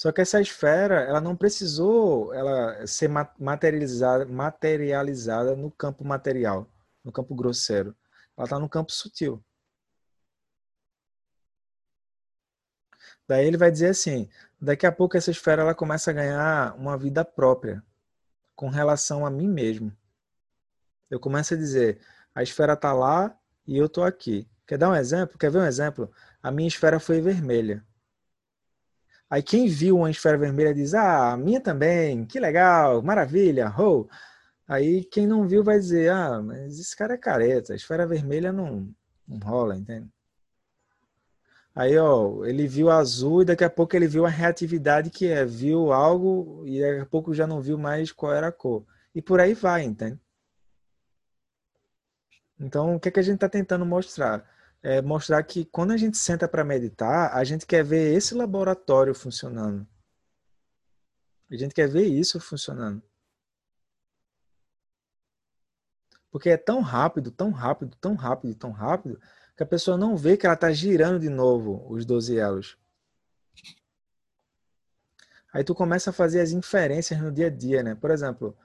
[0.00, 3.06] Só que essa esfera, ela não precisou ela ser
[3.38, 6.66] materializada, materializada no campo material,
[7.04, 7.94] no campo grosseiro.
[8.34, 9.44] Ela está no campo sutil.
[13.28, 14.26] Daí ele vai dizer assim:
[14.58, 17.84] daqui a pouco essa esfera ela começa a ganhar uma vida própria
[18.56, 19.94] com relação a mim mesmo.
[21.10, 22.00] Eu começo a dizer:
[22.34, 24.48] a esfera está lá e eu estou aqui.
[24.66, 25.36] Quer dar um exemplo?
[25.38, 26.10] Quer ver um exemplo?
[26.42, 27.84] A minha esfera foi vermelha.
[29.30, 34.08] Aí quem viu uma esfera vermelha diz: Ah, a minha também, que legal, maravilha, ho!
[34.66, 38.52] Aí quem não viu vai dizer: Ah, mas esse cara é careta, a esfera vermelha
[38.52, 38.92] não,
[39.28, 40.08] não rola, entende?
[41.74, 45.44] Aí, ó, ele viu azul e daqui a pouco ele viu a reatividade que é,
[45.44, 48.84] viu algo e daqui a pouco já não viu mais qual era a cor.
[49.14, 50.18] E por aí vai, entende?
[52.58, 54.44] Então, o que, é que a gente está tentando mostrar?
[54.82, 59.14] É mostrar que quando a gente senta para meditar, a gente quer ver esse laboratório
[59.14, 59.86] funcionando.
[61.50, 63.02] A gente quer ver isso funcionando.
[66.30, 69.20] Porque é tão rápido, tão rápido, tão rápido, tão rápido,
[69.56, 72.78] que a pessoa não vê que ela está girando de novo os 12 elos.
[75.52, 77.94] Aí tu começa a fazer as inferências no dia a dia, né?
[77.94, 78.56] Por exemplo,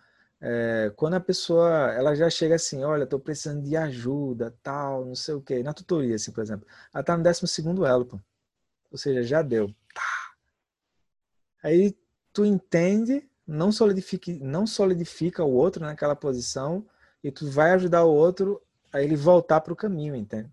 [0.48, 5.16] é, quando a pessoa ela já chega assim, olha, estou precisando de ajuda, tal, não
[5.16, 5.64] sei o quê.
[5.64, 6.68] Na tutoria, assim, por exemplo.
[6.94, 8.20] Ela está no 12 segundo elo, pô.
[8.92, 9.74] Ou seja, já deu.
[9.92, 10.36] Tá.
[11.64, 11.98] Aí
[12.32, 16.86] tu entende, não solidifica, não solidifica o outro naquela posição
[17.24, 18.62] e tu vai ajudar o outro
[18.94, 20.52] a ele voltar para o caminho, entende?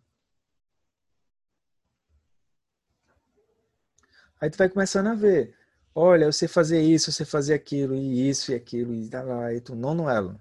[4.40, 5.55] Aí tu vai começando a ver.
[5.94, 9.61] Olha, sei fazer isso, sei fazer aquilo, e isso e aquilo, e tá lá, e
[9.61, 10.40] tu nono elo.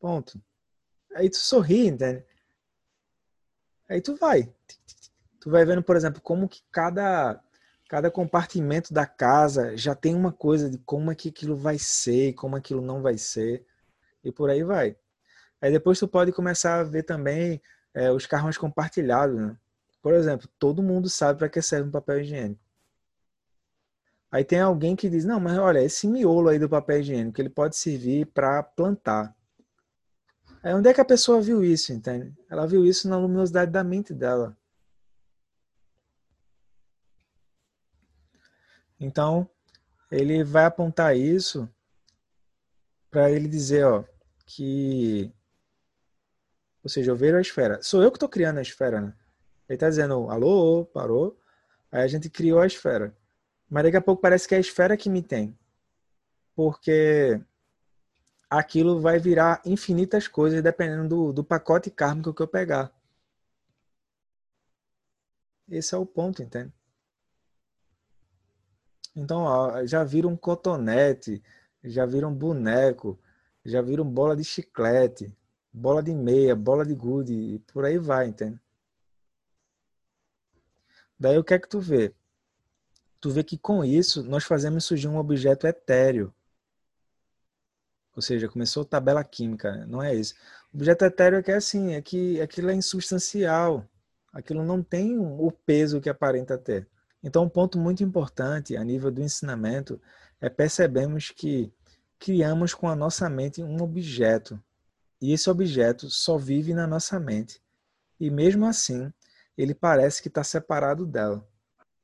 [0.00, 0.40] Ponto.
[1.14, 2.24] Aí tu sorri, entende?
[3.88, 4.52] Aí tu vai.
[5.40, 7.40] Tu vai vendo, por exemplo, como que cada,
[7.88, 12.28] cada compartimento da casa já tem uma coisa de como é que aquilo vai ser
[12.28, 13.64] e como aquilo não vai ser.
[14.24, 14.96] E por aí vai.
[15.60, 17.62] Aí depois tu pode começar a ver também
[17.94, 19.56] é, os carros compartilhados, né?
[20.02, 22.60] Por exemplo, todo mundo sabe para que serve um papel higiênico.
[24.30, 27.50] Aí tem alguém que diz: não, mas olha, esse miolo aí do papel higiênico, ele
[27.50, 29.34] pode servir para plantar.
[30.62, 32.34] Aí onde é que a pessoa viu isso, entende?
[32.48, 34.56] Ela viu isso na luminosidade da mente dela.
[38.98, 39.48] Então,
[40.10, 41.68] ele vai apontar isso
[43.10, 44.04] para ele dizer, ó,
[44.46, 45.32] que
[46.82, 47.82] ou seja, eu vejo a esfera.
[47.82, 49.14] Sou eu que estou criando a esfera, né?
[49.68, 51.38] Ele está dizendo, alô, parou.
[51.92, 53.14] Aí a gente criou a esfera.
[53.70, 55.56] Mas daqui a pouco parece que é a esfera que me tem.
[56.56, 57.40] Porque
[58.50, 62.92] aquilo vai virar infinitas coisas dependendo do, do pacote kármico que eu pegar.
[65.68, 66.72] Esse é o ponto, entende?
[69.14, 71.42] Então, ó, já viram um cotonete,
[71.84, 73.18] já viram um boneco,
[73.64, 75.36] já viram bola de chiclete,
[75.72, 78.60] bola de meia, bola de gude, por aí vai, entende?
[81.18, 82.12] Daí o que é que tu vê?
[83.20, 86.32] Tu vê que com isso nós fazemos surgir um objeto etéreo.
[88.14, 89.86] Ou seja, começou tabela química, né?
[89.86, 90.34] não é isso.
[90.72, 93.86] O objeto etéreo é que é assim, é que aquilo é insubstancial.
[94.32, 96.88] Aquilo não tem o peso que aparenta ter.
[97.22, 100.00] Então, um ponto muito importante a nível do ensinamento
[100.40, 101.72] é percebemos que
[102.18, 104.60] criamos com a nossa mente um objeto.
[105.20, 107.60] E esse objeto só vive na nossa mente.
[108.18, 109.12] E mesmo assim,
[109.56, 111.46] ele parece que está separado dela.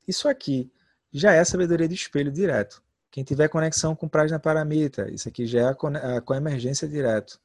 [0.06, 0.70] Isso aqui
[1.12, 2.82] já é sabedoria de espelho direto.
[3.10, 7.40] Quem tiver conexão com Prajna Paramita, isso aqui já é a coemergência direto.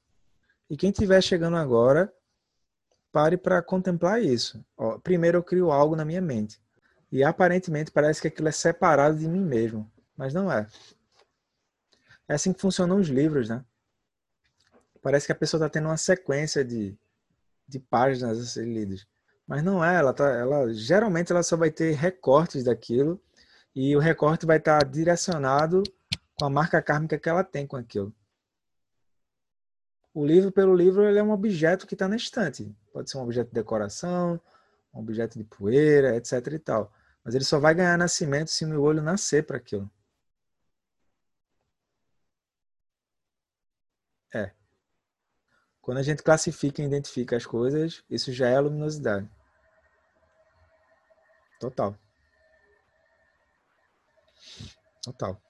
[0.69, 2.11] E quem estiver chegando agora,
[3.11, 4.63] pare para contemplar isso.
[4.77, 6.61] Ó, primeiro eu crio algo na minha mente.
[7.11, 9.89] E aparentemente parece que aquilo é separado de mim mesmo.
[10.15, 10.67] Mas não é.
[12.27, 13.63] É assim que funcionam os livros, né?
[15.01, 16.97] Parece que a pessoa está tendo uma sequência de,
[17.67, 19.05] de páginas a ser lidas.
[19.47, 23.21] Mas não é, ela, tá, ela geralmente ela só vai ter recortes daquilo
[23.75, 25.83] e o recorte vai estar direcionado
[26.35, 28.13] com a marca kármica que ela tem com aquilo.
[30.13, 32.75] O livro pelo livro ele é um objeto que está na estante.
[32.91, 34.39] Pode ser um objeto de decoração,
[34.93, 36.47] um objeto de poeira, etc.
[36.53, 36.91] e tal.
[37.23, 39.89] Mas ele só vai ganhar nascimento se o meu olho nascer para aquilo.
[44.33, 44.51] É.
[45.81, 49.29] Quando a gente classifica e identifica as coisas, isso já é a luminosidade.
[51.59, 51.97] Total.
[55.01, 55.41] Total.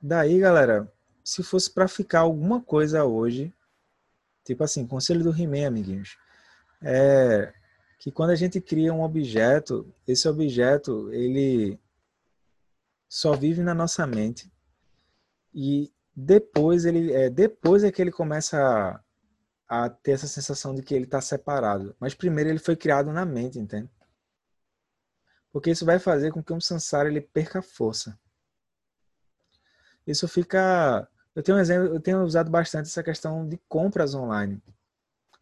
[0.00, 0.90] Daí, galera,
[1.24, 3.52] se fosse para ficar alguma coisa hoje,
[4.44, 6.16] tipo assim, conselho do He-Man, amiguinhos,
[6.82, 7.52] é
[7.98, 11.78] que quando a gente cria um objeto, esse objeto, ele
[13.08, 14.50] só vive na nossa mente
[15.52, 19.02] e depois ele é depois é que ele começa
[19.68, 21.96] a, a ter essa sensação de que ele está separado.
[21.98, 23.90] Mas primeiro ele foi criado na mente, entende?
[25.52, 28.18] Porque isso vai fazer com que um samsara ele perca força.
[30.06, 34.60] Isso fica eu tenho um exemplo, eu tenho usado bastante essa questão de compras online.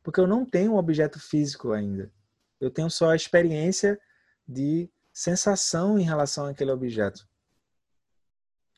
[0.02, 2.12] Porque eu não tenho um objeto físico ainda.
[2.61, 3.98] Eu tenho só a experiência
[4.46, 7.26] de sensação em relação àquele objeto.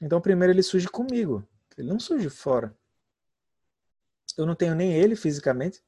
[0.00, 1.44] Então, primeiro ele surge comigo.
[1.76, 2.72] Ele não surge fora.
[4.36, 5.82] Eu não tenho nem ele fisicamente.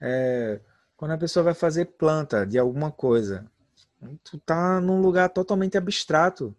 [0.00, 0.60] É,
[1.00, 3.50] quando a pessoa vai fazer planta de alguma coisa,
[4.22, 6.54] tu tá num lugar totalmente abstrato.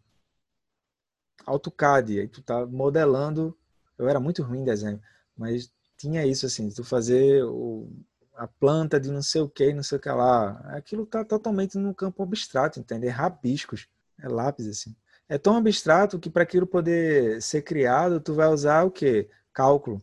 [1.45, 3.55] AutoCAD, aí tu tá modelando.
[3.99, 4.99] Eu era muito ruim em desenho,
[5.37, 7.87] mas tinha isso assim, tu fazer o,
[8.33, 10.53] a planta de não sei o que, não sei o que lá.
[10.75, 13.05] Aquilo tá totalmente no campo abstrato, entende?
[13.05, 13.87] É rabiscos,
[14.19, 14.95] é lápis assim.
[15.29, 19.29] É tão abstrato que para aquilo poder ser criado, tu vai usar o que?
[19.53, 20.01] Cálculo.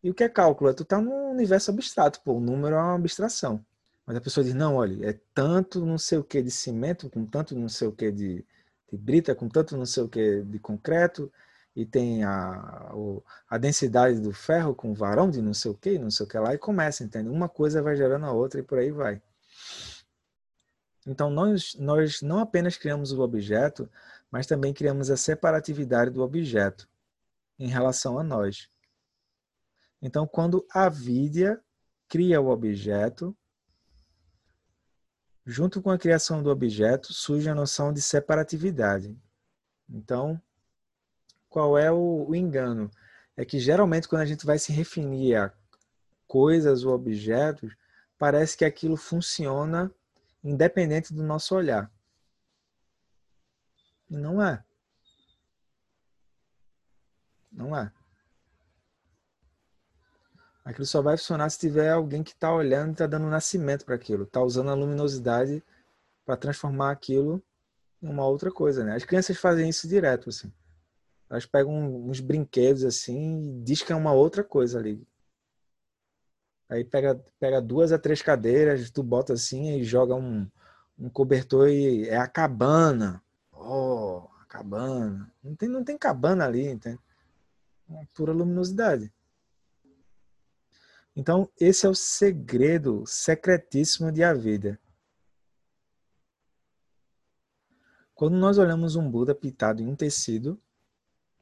[0.00, 0.70] E o que é cálculo?
[0.70, 3.64] É tu tá num universo abstrato, pô, o número é uma abstração.
[4.10, 7.24] Mas a pessoa diz, não, olha, é tanto não sei o que de cimento, com
[7.24, 8.44] tanto não sei o que de,
[8.90, 11.32] de brita, com tanto não sei o que de concreto,
[11.76, 12.92] e tem a,
[13.48, 16.36] a densidade do ferro com varão de não sei o que, não sei o que
[16.36, 17.28] lá, e começa, entende?
[17.28, 19.22] Uma coisa vai gerando a outra e por aí vai.
[21.06, 23.88] Então, nós, nós não apenas criamos o objeto,
[24.28, 26.88] mas também criamos a separatividade do objeto
[27.56, 28.68] em relação a nós.
[30.02, 31.60] Então, quando a Vidya
[32.08, 33.36] cria o objeto,
[35.50, 39.18] junto com a criação do objeto, surge a noção de separatividade.
[39.88, 40.40] Então,
[41.48, 42.88] qual é o, o engano?
[43.36, 45.52] É que geralmente quando a gente vai se referir a
[46.28, 47.74] coisas ou objetos,
[48.16, 49.92] parece que aquilo funciona
[50.44, 51.90] independente do nosso olhar.
[54.08, 54.62] E não é.
[57.50, 57.92] Não é.
[60.64, 63.94] Aquilo só vai funcionar se tiver alguém que está olhando e está dando nascimento para
[63.94, 65.62] aquilo, está usando a luminosidade
[66.24, 67.42] para transformar aquilo
[68.02, 68.94] em uma outra coisa, né?
[68.94, 70.52] As crianças fazem isso direto, assim.
[71.28, 71.72] Elas pegam
[72.08, 75.06] uns brinquedos assim e diz que é uma outra coisa ali.
[76.68, 80.48] Aí pega, pega duas a três cadeiras, tu bota assim e joga um,
[80.98, 83.22] um cobertor e é a cabana.
[83.52, 85.32] Oh, a cabana.
[85.42, 86.98] Não tem, não tem cabana ali, entende?
[87.90, 89.12] É pura luminosidade.
[91.14, 94.80] Então, esse é o segredo secretíssimo de a vida.
[98.14, 100.60] Quando nós olhamos um Buda pintado em um tecido,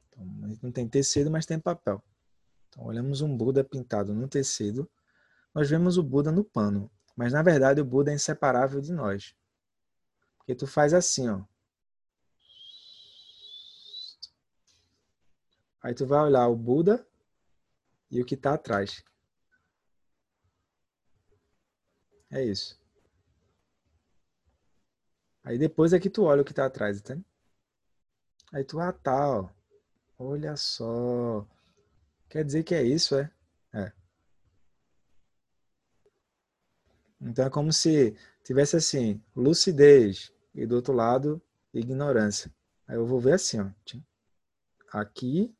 [0.07, 0.25] então,
[0.61, 2.03] não tem tecido, mas tem papel.
[2.69, 4.89] Então, olhamos um Buda pintado no tecido,
[5.53, 6.89] nós vemos o Buda no pano.
[7.15, 9.35] Mas, na verdade, o Buda é inseparável de nós.
[10.37, 11.43] Porque tu faz assim, ó.
[15.81, 17.05] Aí tu vai olhar o Buda
[18.09, 19.03] e o que está atrás.
[22.31, 22.79] É isso.
[25.43, 27.25] Aí depois é que tu olha o que está atrás, entende?
[28.51, 29.49] Aí tu, ah, tá, ó.
[30.17, 31.47] Olha só.
[32.27, 33.31] Quer dizer que é isso, é?
[33.73, 33.91] É.
[37.21, 41.41] Então é como se tivesse assim, lucidez e do outro lado,
[41.73, 42.51] ignorância.
[42.87, 43.69] Aí eu vou ver assim, ó.
[44.91, 45.55] Aqui.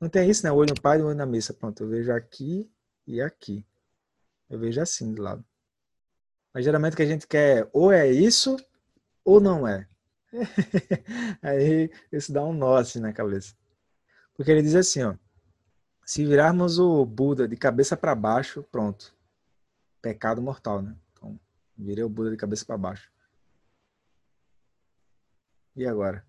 [0.00, 0.52] Não tem isso, né?
[0.52, 1.52] O olho no pai e o olho na missa.
[1.52, 2.70] Pronto, eu vejo aqui
[3.06, 3.64] e aqui.
[4.48, 5.44] Eu vejo assim do lado.
[6.52, 8.56] Mas geralmente o que a gente quer ou é isso
[9.24, 9.86] ou não é.
[11.42, 13.54] Aí isso dá um nó assim na cabeça.
[14.34, 15.14] Porque ele diz assim, ó.
[16.04, 19.14] Se virarmos o Buda de cabeça para baixo, pronto.
[20.00, 20.96] Pecado mortal, né?
[21.12, 21.38] Então,
[21.76, 23.12] virei o Buda de cabeça para baixo.
[25.76, 26.26] E agora?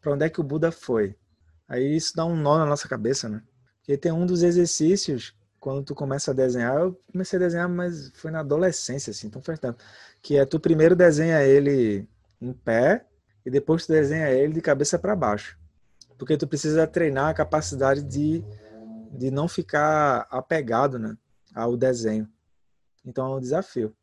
[0.00, 1.18] Para onde é que o Buda foi?
[1.66, 3.42] Aí isso dá um nó na nossa cabeça, né?
[3.78, 8.10] Porque tem um dos exercícios quando tu começa a desenhar, eu comecei a desenhar, mas
[8.16, 9.58] foi na adolescência, assim, então faz.
[10.20, 12.06] Que é tu primeiro desenha ele
[12.38, 13.06] em pé
[13.46, 15.58] e depois tu desenha ele de cabeça para baixo.
[16.18, 18.44] Porque tu precisa treinar a capacidade de,
[19.10, 21.16] de não ficar apegado né,
[21.54, 22.28] ao desenho.
[23.02, 23.96] Então é um desafio.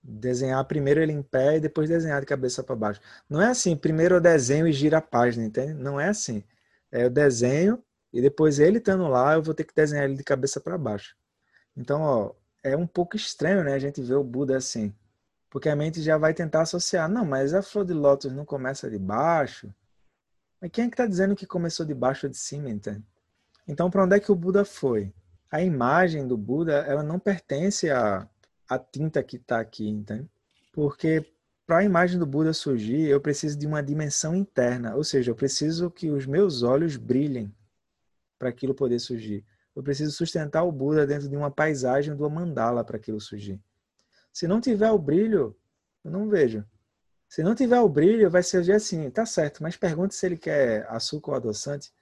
[0.00, 3.00] Desenhar primeiro ele em pé e depois desenhar de cabeça para baixo.
[3.28, 5.74] Não é assim, primeiro eu desenho e gira a página, entende?
[5.74, 6.44] Não é assim.
[6.92, 7.82] É, eu desenho
[8.12, 11.16] e depois ele estando lá, eu vou ter que desenhar ele de cabeça para baixo.
[11.76, 12.32] Então, ó,
[12.62, 13.74] é um pouco estranho, né?
[13.74, 14.92] A gente ver o Buda assim.
[15.48, 17.08] Porque a mente já vai tentar associar.
[17.08, 19.72] Não, mas a flor de lótus não começa de baixo.
[20.60, 23.02] Mas quem é que está dizendo que começou de baixo ou de cima, entende?
[23.66, 25.12] Então, para onde é que o Buda foi?
[25.50, 28.28] A imagem do Buda, ela não pertence à,
[28.68, 30.28] à tinta que está aqui, entende?
[30.72, 31.24] Porque
[31.66, 34.94] para a imagem do Buda surgir, eu preciso de uma dimensão interna.
[34.96, 37.52] Ou seja, eu preciso que os meus olhos brilhem
[38.40, 39.44] para aquilo poder surgir.
[39.76, 43.60] Eu preciso sustentar o Buda dentro de uma paisagem do mandala para aquilo surgir.
[44.32, 45.54] Se não tiver o brilho,
[46.02, 46.64] eu não vejo.
[47.28, 50.86] Se não tiver o brilho, vai ser assim, tá certo, mas pergunte se ele quer
[50.88, 51.92] açúcar ou adoçante.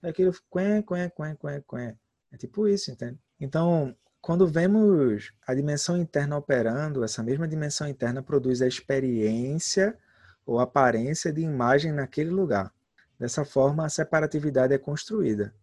[0.00, 1.98] É aquilo, quen, quen, quen, quen, quen.
[2.30, 3.18] É tipo isso, entende?
[3.40, 9.98] Então, quando vemos a dimensão interna operando, essa mesma dimensão interna produz a experiência
[10.46, 12.72] ou aparência de imagem naquele lugar.
[13.18, 15.54] Dessa forma, a separatividade é construída.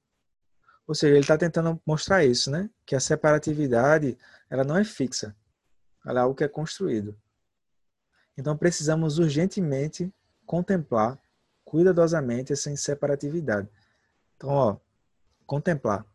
[0.87, 2.69] Ou seja, ele está tentando mostrar isso, né?
[2.85, 4.17] Que a separatividade
[4.49, 5.35] ela não é fixa,
[6.05, 7.17] ela é algo que é construído.
[8.37, 10.13] Então precisamos urgentemente
[10.45, 11.19] contemplar
[11.63, 13.67] cuidadosamente essa inseparatividade.
[14.35, 14.77] Então, ó,
[15.45, 16.05] contemplar.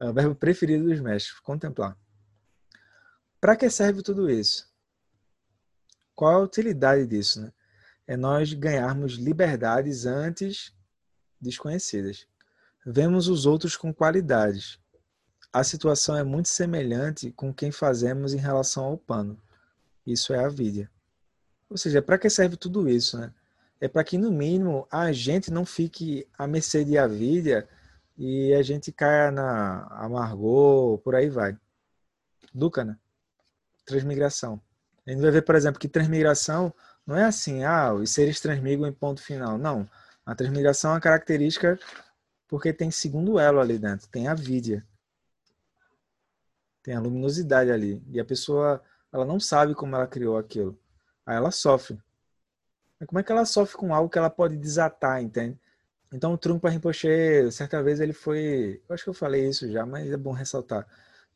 [0.00, 1.96] É o verbo preferido dos mestres, contemplar.
[3.40, 4.68] Para que serve tudo isso?
[6.14, 7.52] Qual a utilidade disso, né?
[8.06, 10.75] É nós ganharmos liberdades antes
[11.40, 12.26] desconhecidas.
[12.84, 14.78] Vemos os outros com qualidades.
[15.52, 19.40] A situação é muito semelhante com quem fazemos em relação ao pano.
[20.06, 20.90] Isso é a vida.
[21.68, 23.32] Ou seja, para que serve tudo isso, né?
[23.80, 27.68] É para que, no mínimo, a gente não fique à mercê de avidia
[28.16, 31.56] e a gente caia na amargor, por aí vai.
[32.54, 32.96] Duca, né?
[33.84, 34.60] Transmigração.
[35.06, 36.72] A gente vai ver, por exemplo, que transmigração
[37.06, 39.58] não é assim, ah, os seres transmigram em ponto final.
[39.58, 39.88] Não.
[40.26, 41.78] A transmigração é uma característica
[42.48, 44.84] porque tem segundo elo ali dentro, tem a vidia.
[46.82, 48.02] Tem a luminosidade ali.
[48.10, 50.76] E a pessoa, ela não sabe como ela criou aquilo.
[51.24, 51.98] Aí ela sofre.
[52.98, 55.58] Mas como é que ela sofre com algo que ela pode desatar, entende?
[56.12, 59.84] Então o Trumpa Rinpoche, certa vez ele foi, eu acho que eu falei isso já,
[59.84, 60.86] mas é bom ressaltar.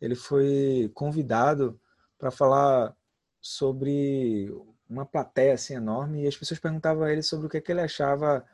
[0.01, 1.79] Ele foi convidado
[2.19, 2.97] para falar
[3.41, 4.53] sobre
[4.89, 7.71] uma plateia assim enorme e as pessoas perguntavam a ele sobre o que, é que
[7.73, 8.45] ele achava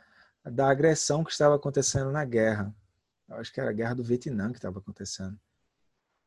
[0.50, 2.74] da agressão que estava acontecendo na guerra.
[3.28, 5.38] Eu acho que era a guerra do Vietnã que estava acontecendo.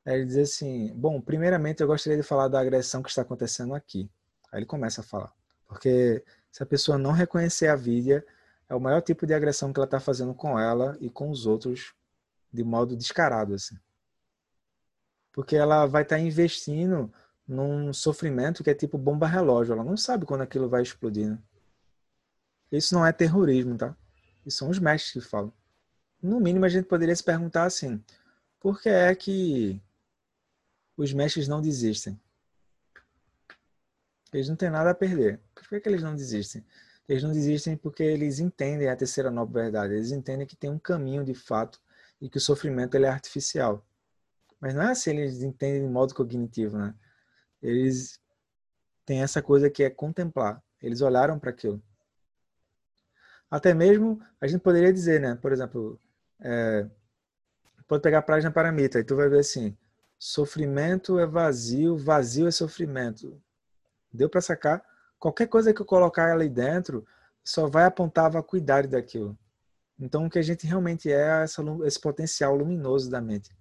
[0.05, 3.73] Aí ele diz assim: Bom, primeiramente eu gostaria de falar da agressão que está acontecendo
[3.73, 4.09] aqui.
[4.51, 5.33] Aí ele começa a falar.
[5.67, 8.25] Porque se a pessoa não reconhecer a vida,
[8.67, 11.45] é o maior tipo de agressão que ela está fazendo com ela e com os
[11.45, 11.93] outros
[12.51, 13.53] de modo descarado.
[13.53, 13.77] assim.
[15.31, 17.13] Porque ela vai estar tá investindo
[17.47, 19.73] num sofrimento que é tipo bomba relógio.
[19.73, 21.29] Ela não sabe quando aquilo vai explodir.
[21.29, 21.39] Né?
[22.71, 23.95] Isso não é terrorismo, tá?
[24.49, 25.53] Isso são os mestres que falam.
[26.19, 28.03] No mínimo, a gente poderia se perguntar assim:
[28.59, 29.79] por que é que
[30.97, 32.19] os mestres não desistem?
[34.33, 35.39] Eles não têm nada a perder.
[35.53, 36.65] Por que, é que eles não desistem?
[37.07, 39.93] Eles não desistem porque eles entendem a terceira nobre verdade.
[39.93, 41.79] Eles entendem que tem um caminho de fato
[42.19, 43.85] e que o sofrimento ele é artificial.
[44.59, 46.95] Mas não é assim, eles entendem de modo cognitivo, né?
[47.61, 48.19] Eles
[49.05, 50.61] têm essa coisa que é contemplar.
[50.81, 51.81] Eles olharam para aquilo.
[53.49, 55.35] Até mesmo, a gente poderia dizer, né?
[55.35, 55.99] Por exemplo,
[56.39, 56.85] é,
[57.87, 59.75] pode pegar a página Paramita e tu vai ver assim,
[60.17, 63.41] sofrimento é vazio, vazio é sofrimento.
[64.13, 64.83] Deu para sacar?
[65.17, 67.05] Qualquer coisa que eu colocar ali dentro
[67.43, 69.37] só vai apontar a vacuidade daquilo.
[69.99, 73.51] Então, o que a gente realmente é, é essa, esse potencial luminoso da mente.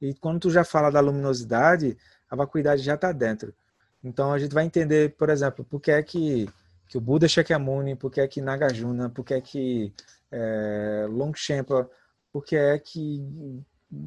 [0.00, 1.96] E quando tu já fala da luminosidade,
[2.28, 3.54] a vacuidade já está dentro.
[4.02, 6.50] Então, a gente vai entender, por exemplo, por que é que,
[6.92, 9.94] que o Buda Shakyamuni, por que é que Nagarjuna, por que é que
[10.30, 11.88] é, Longchenpa,
[12.30, 13.24] por que é que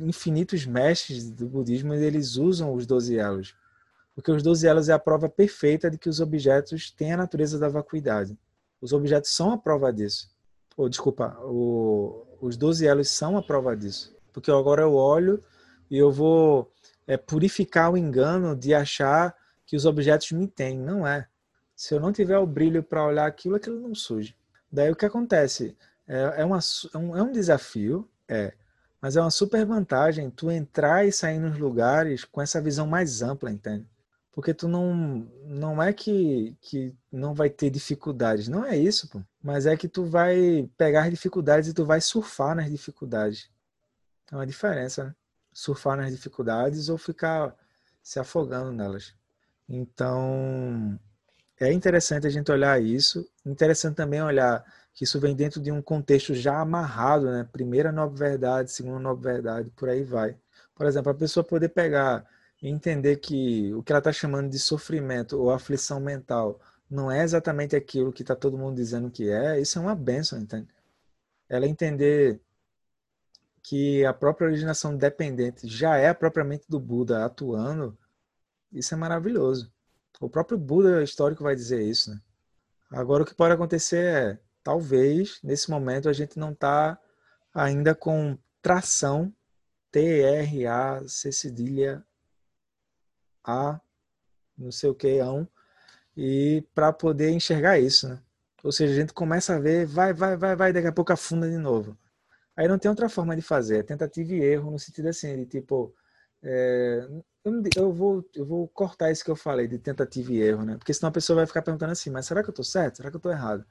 [0.02, 3.56] infinitos mestres do budismo eles usam os doze elos
[4.16, 7.60] porque os 12 elos é a prova perfeita de que os objetos têm a natureza
[7.60, 8.40] da vacuidade.
[8.80, 10.32] Os objetos são a prova disso.
[10.78, 14.16] Ou, desculpa, o, os 12 elos são a prova disso.
[14.32, 15.44] Porque agora eu olho
[15.92, 16.72] e eu vou
[17.06, 20.80] é, purificar o engano de achar que os objetos me têm.
[20.80, 21.28] Não é.
[21.76, 24.36] Se eu não tiver o brilho para olhar aquilo, aquilo não surge.
[24.72, 25.78] Daí o que acontece?
[26.08, 26.60] É, é, uma,
[26.94, 28.54] é, um, é um desafio, é,
[29.02, 33.22] mas é uma super vantagem tu entrar e sair nos lugares com essa visão mais
[33.22, 33.88] ampla, entende?
[34.36, 34.94] porque tu não
[35.46, 39.22] não é que, que não vai ter dificuldades, não é isso, pô.
[39.42, 43.50] Mas é que tu vai pegar as dificuldades e tu vai surfar nas dificuldades.
[44.32, 45.16] É uma diferença, né?
[45.54, 47.56] Surfar nas dificuldades ou ficar
[48.04, 49.16] se afogando nelas.
[49.70, 51.00] Então,
[51.60, 53.30] é interessante a gente olhar isso.
[53.46, 57.48] Interessante também olhar que isso vem dentro de um contexto já amarrado, né?
[57.52, 60.38] Primeira nova verdade, segunda nova verdade, por aí vai.
[60.74, 62.26] Por exemplo, a pessoa poder pegar
[62.62, 67.24] e entender que o que ela está chamando de sofrimento ou aflição mental não é
[67.24, 70.68] exatamente aquilo que está todo mundo dizendo que é, isso é uma benção, entende?
[71.50, 72.40] Ela entender
[73.64, 77.98] que a própria originação dependente já é propriamente do Buda atuando,
[78.72, 79.72] isso é maravilhoso.
[80.20, 82.22] O próprio Buda histórico vai dizer isso, né?
[82.92, 86.98] Agora o que pode acontecer é, talvez nesse momento a gente não está
[87.54, 89.34] ainda com tração
[89.92, 92.06] T R A C cedilha
[93.44, 93.80] A
[94.58, 95.46] não sei o que, um,
[96.16, 98.22] e para poder enxergar isso, né?
[98.64, 101.50] Ou seja, a gente começa a ver, vai, vai, vai, vai, daqui a pouco afunda
[101.50, 101.98] de novo.
[102.56, 105.46] Aí não tem outra forma de fazer, é tentativa e erro, no sentido assim, de
[105.46, 105.94] tipo,
[106.48, 107.08] é,
[107.76, 110.78] eu, vou, eu vou cortar isso que eu falei, de tentativa e erro, né?
[110.78, 112.98] Porque senão a pessoa vai ficar perguntando assim, mas será que eu estou certo?
[112.98, 113.66] Será que eu estou errado?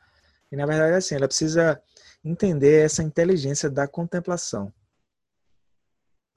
[0.50, 1.80] E na verdade é assim, ela precisa
[2.24, 4.72] entender essa inteligência da contemplação.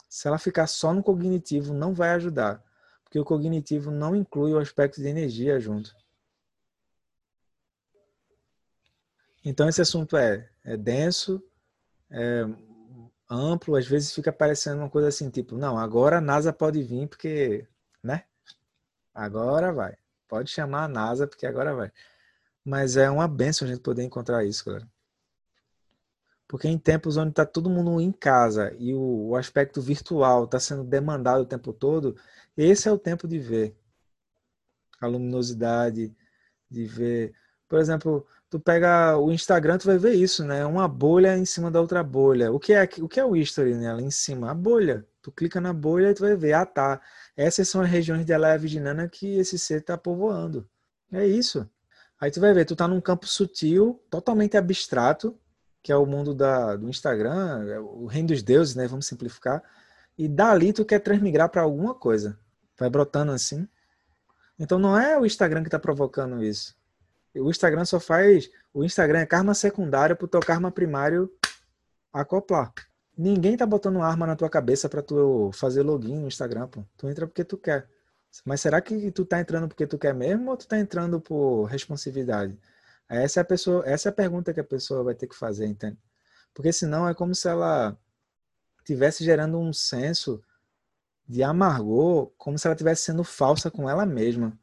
[0.08, 2.64] Se ela ficar só no cognitivo, não vai ajudar,
[3.04, 5.96] porque o cognitivo não inclui o aspecto de energia junto.
[9.44, 11.44] Então esse assunto é, é denso,
[12.12, 12.46] é
[13.30, 17.08] amplo, às vezes fica parecendo uma coisa assim, tipo, não, agora a NASA pode vir
[17.08, 17.68] porque,
[18.04, 18.24] né?
[19.14, 19.98] Agora vai.
[20.28, 21.92] Pode chamar a NASA porque agora vai.
[22.64, 24.88] Mas é uma benção a gente poder encontrar isso, galera.
[26.48, 30.60] Porque em tempos onde está todo mundo em casa e o, o aspecto virtual está
[30.60, 32.16] sendo demandado o tempo todo,
[32.56, 33.76] esse é o tempo de ver
[35.00, 36.16] a luminosidade,
[36.70, 37.34] de ver.
[37.68, 40.66] Por exemplo, tu pega o Instagram, tu vai ver isso, né?
[40.66, 42.52] Uma bolha em cima da outra bolha.
[42.52, 44.52] O que é o que é o history nela em cima?
[44.52, 45.06] A bolha.
[45.22, 47.02] Tu clica na bolha e tu vai ver, ah tá,
[47.36, 50.70] essas são as regiões de Alea Viginana que esse ser está povoando.
[51.12, 51.70] É isso.
[52.20, 55.38] Aí tu vai ver, tu tá num campo sutil, totalmente abstrato,
[55.84, 58.88] que é o mundo da, do Instagram, é o reino dos deuses, né?
[58.88, 59.64] Vamos simplificar.
[60.18, 62.40] E dali tu quer transmigrar para alguma coisa.
[62.80, 63.68] Vai brotando assim.
[64.60, 66.77] Então não é o Instagram que está provocando isso.
[67.40, 68.50] O Instagram só faz.
[68.74, 71.32] O Instagram é karma secundário para o teu karma primário
[72.12, 72.74] acoplar.
[73.18, 76.84] Ninguém tá botando arma na tua cabeça para tu fazer login no Instagram, pô.
[76.96, 77.90] Tu entra porque tu quer.
[78.46, 81.66] Mas será que tu tá entrando porque tu quer mesmo ou tu tá entrando por
[81.66, 82.58] responsividade?
[83.10, 85.66] Essa é a pessoa, essa é a pergunta que a pessoa vai ter que fazer,
[85.66, 85.98] entende?
[86.54, 87.98] Porque senão é como se ela
[88.86, 90.44] tivesse gerando um senso
[91.28, 94.58] de amargor, como se ela estivesse sendo falsa com ela mesma.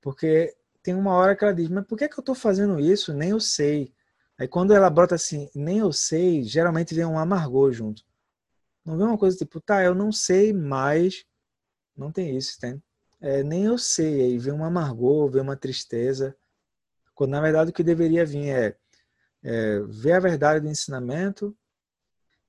[0.00, 0.56] Porque
[0.88, 3.12] tem uma hora que ela diz, mas por que, que eu estou fazendo isso?
[3.12, 3.92] Nem eu sei.
[4.38, 8.02] Aí quando ela brota assim, nem eu sei, geralmente vem um amargor junto.
[8.82, 11.26] Não vem uma coisa tipo, tá, eu não sei, mas
[11.94, 12.82] não tem isso, tem?
[13.20, 16.34] É, nem eu sei, aí vem um amargor, vem uma tristeza.
[17.14, 18.76] Quando na verdade o que deveria vir é,
[19.44, 21.54] é ver a verdade do ensinamento,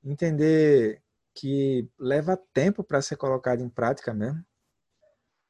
[0.02, 4.42] entender que leva tempo para ser colocado em prática mesmo,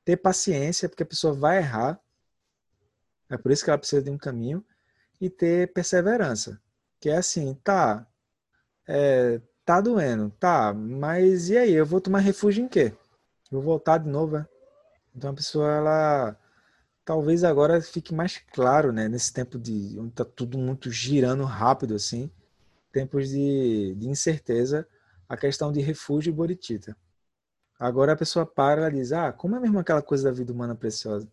[0.03, 2.01] ter paciência, porque a pessoa vai errar,
[3.29, 4.63] é por isso que ela precisa de um caminho
[5.21, 6.59] e ter perseverança.
[6.99, 8.05] Que é assim, tá,
[8.87, 11.73] é, tá doendo, tá, mas e aí?
[11.73, 12.93] Eu vou tomar refúgio em quê?
[13.51, 14.47] Vou voltar de novo, né?
[15.15, 16.37] Então a pessoa, ela
[17.05, 19.07] talvez agora fique mais claro, né?
[19.07, 22.29] Nesse tempo de onde tá tudo muito girando rápido, assim,
[22.91, 24.87] tempos de, de incerteza,
[25.27, 26.95] a questão de refúgio e boritita.
[27.79, 30.75] Agora a pessoa para e diz, ah, como é mesmo aquela coisa da vida humana
[30.75, 31.27] preciosa?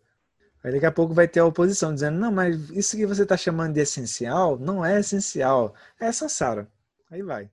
[0.63, 3.37] Aí daqui a pouco vai ter a oposição dizendo, não, mas isso que você está
[3.37, 6.67] chamando de essencial não é essencial, é Sansara.
[7.09, 7.49] Aí vai.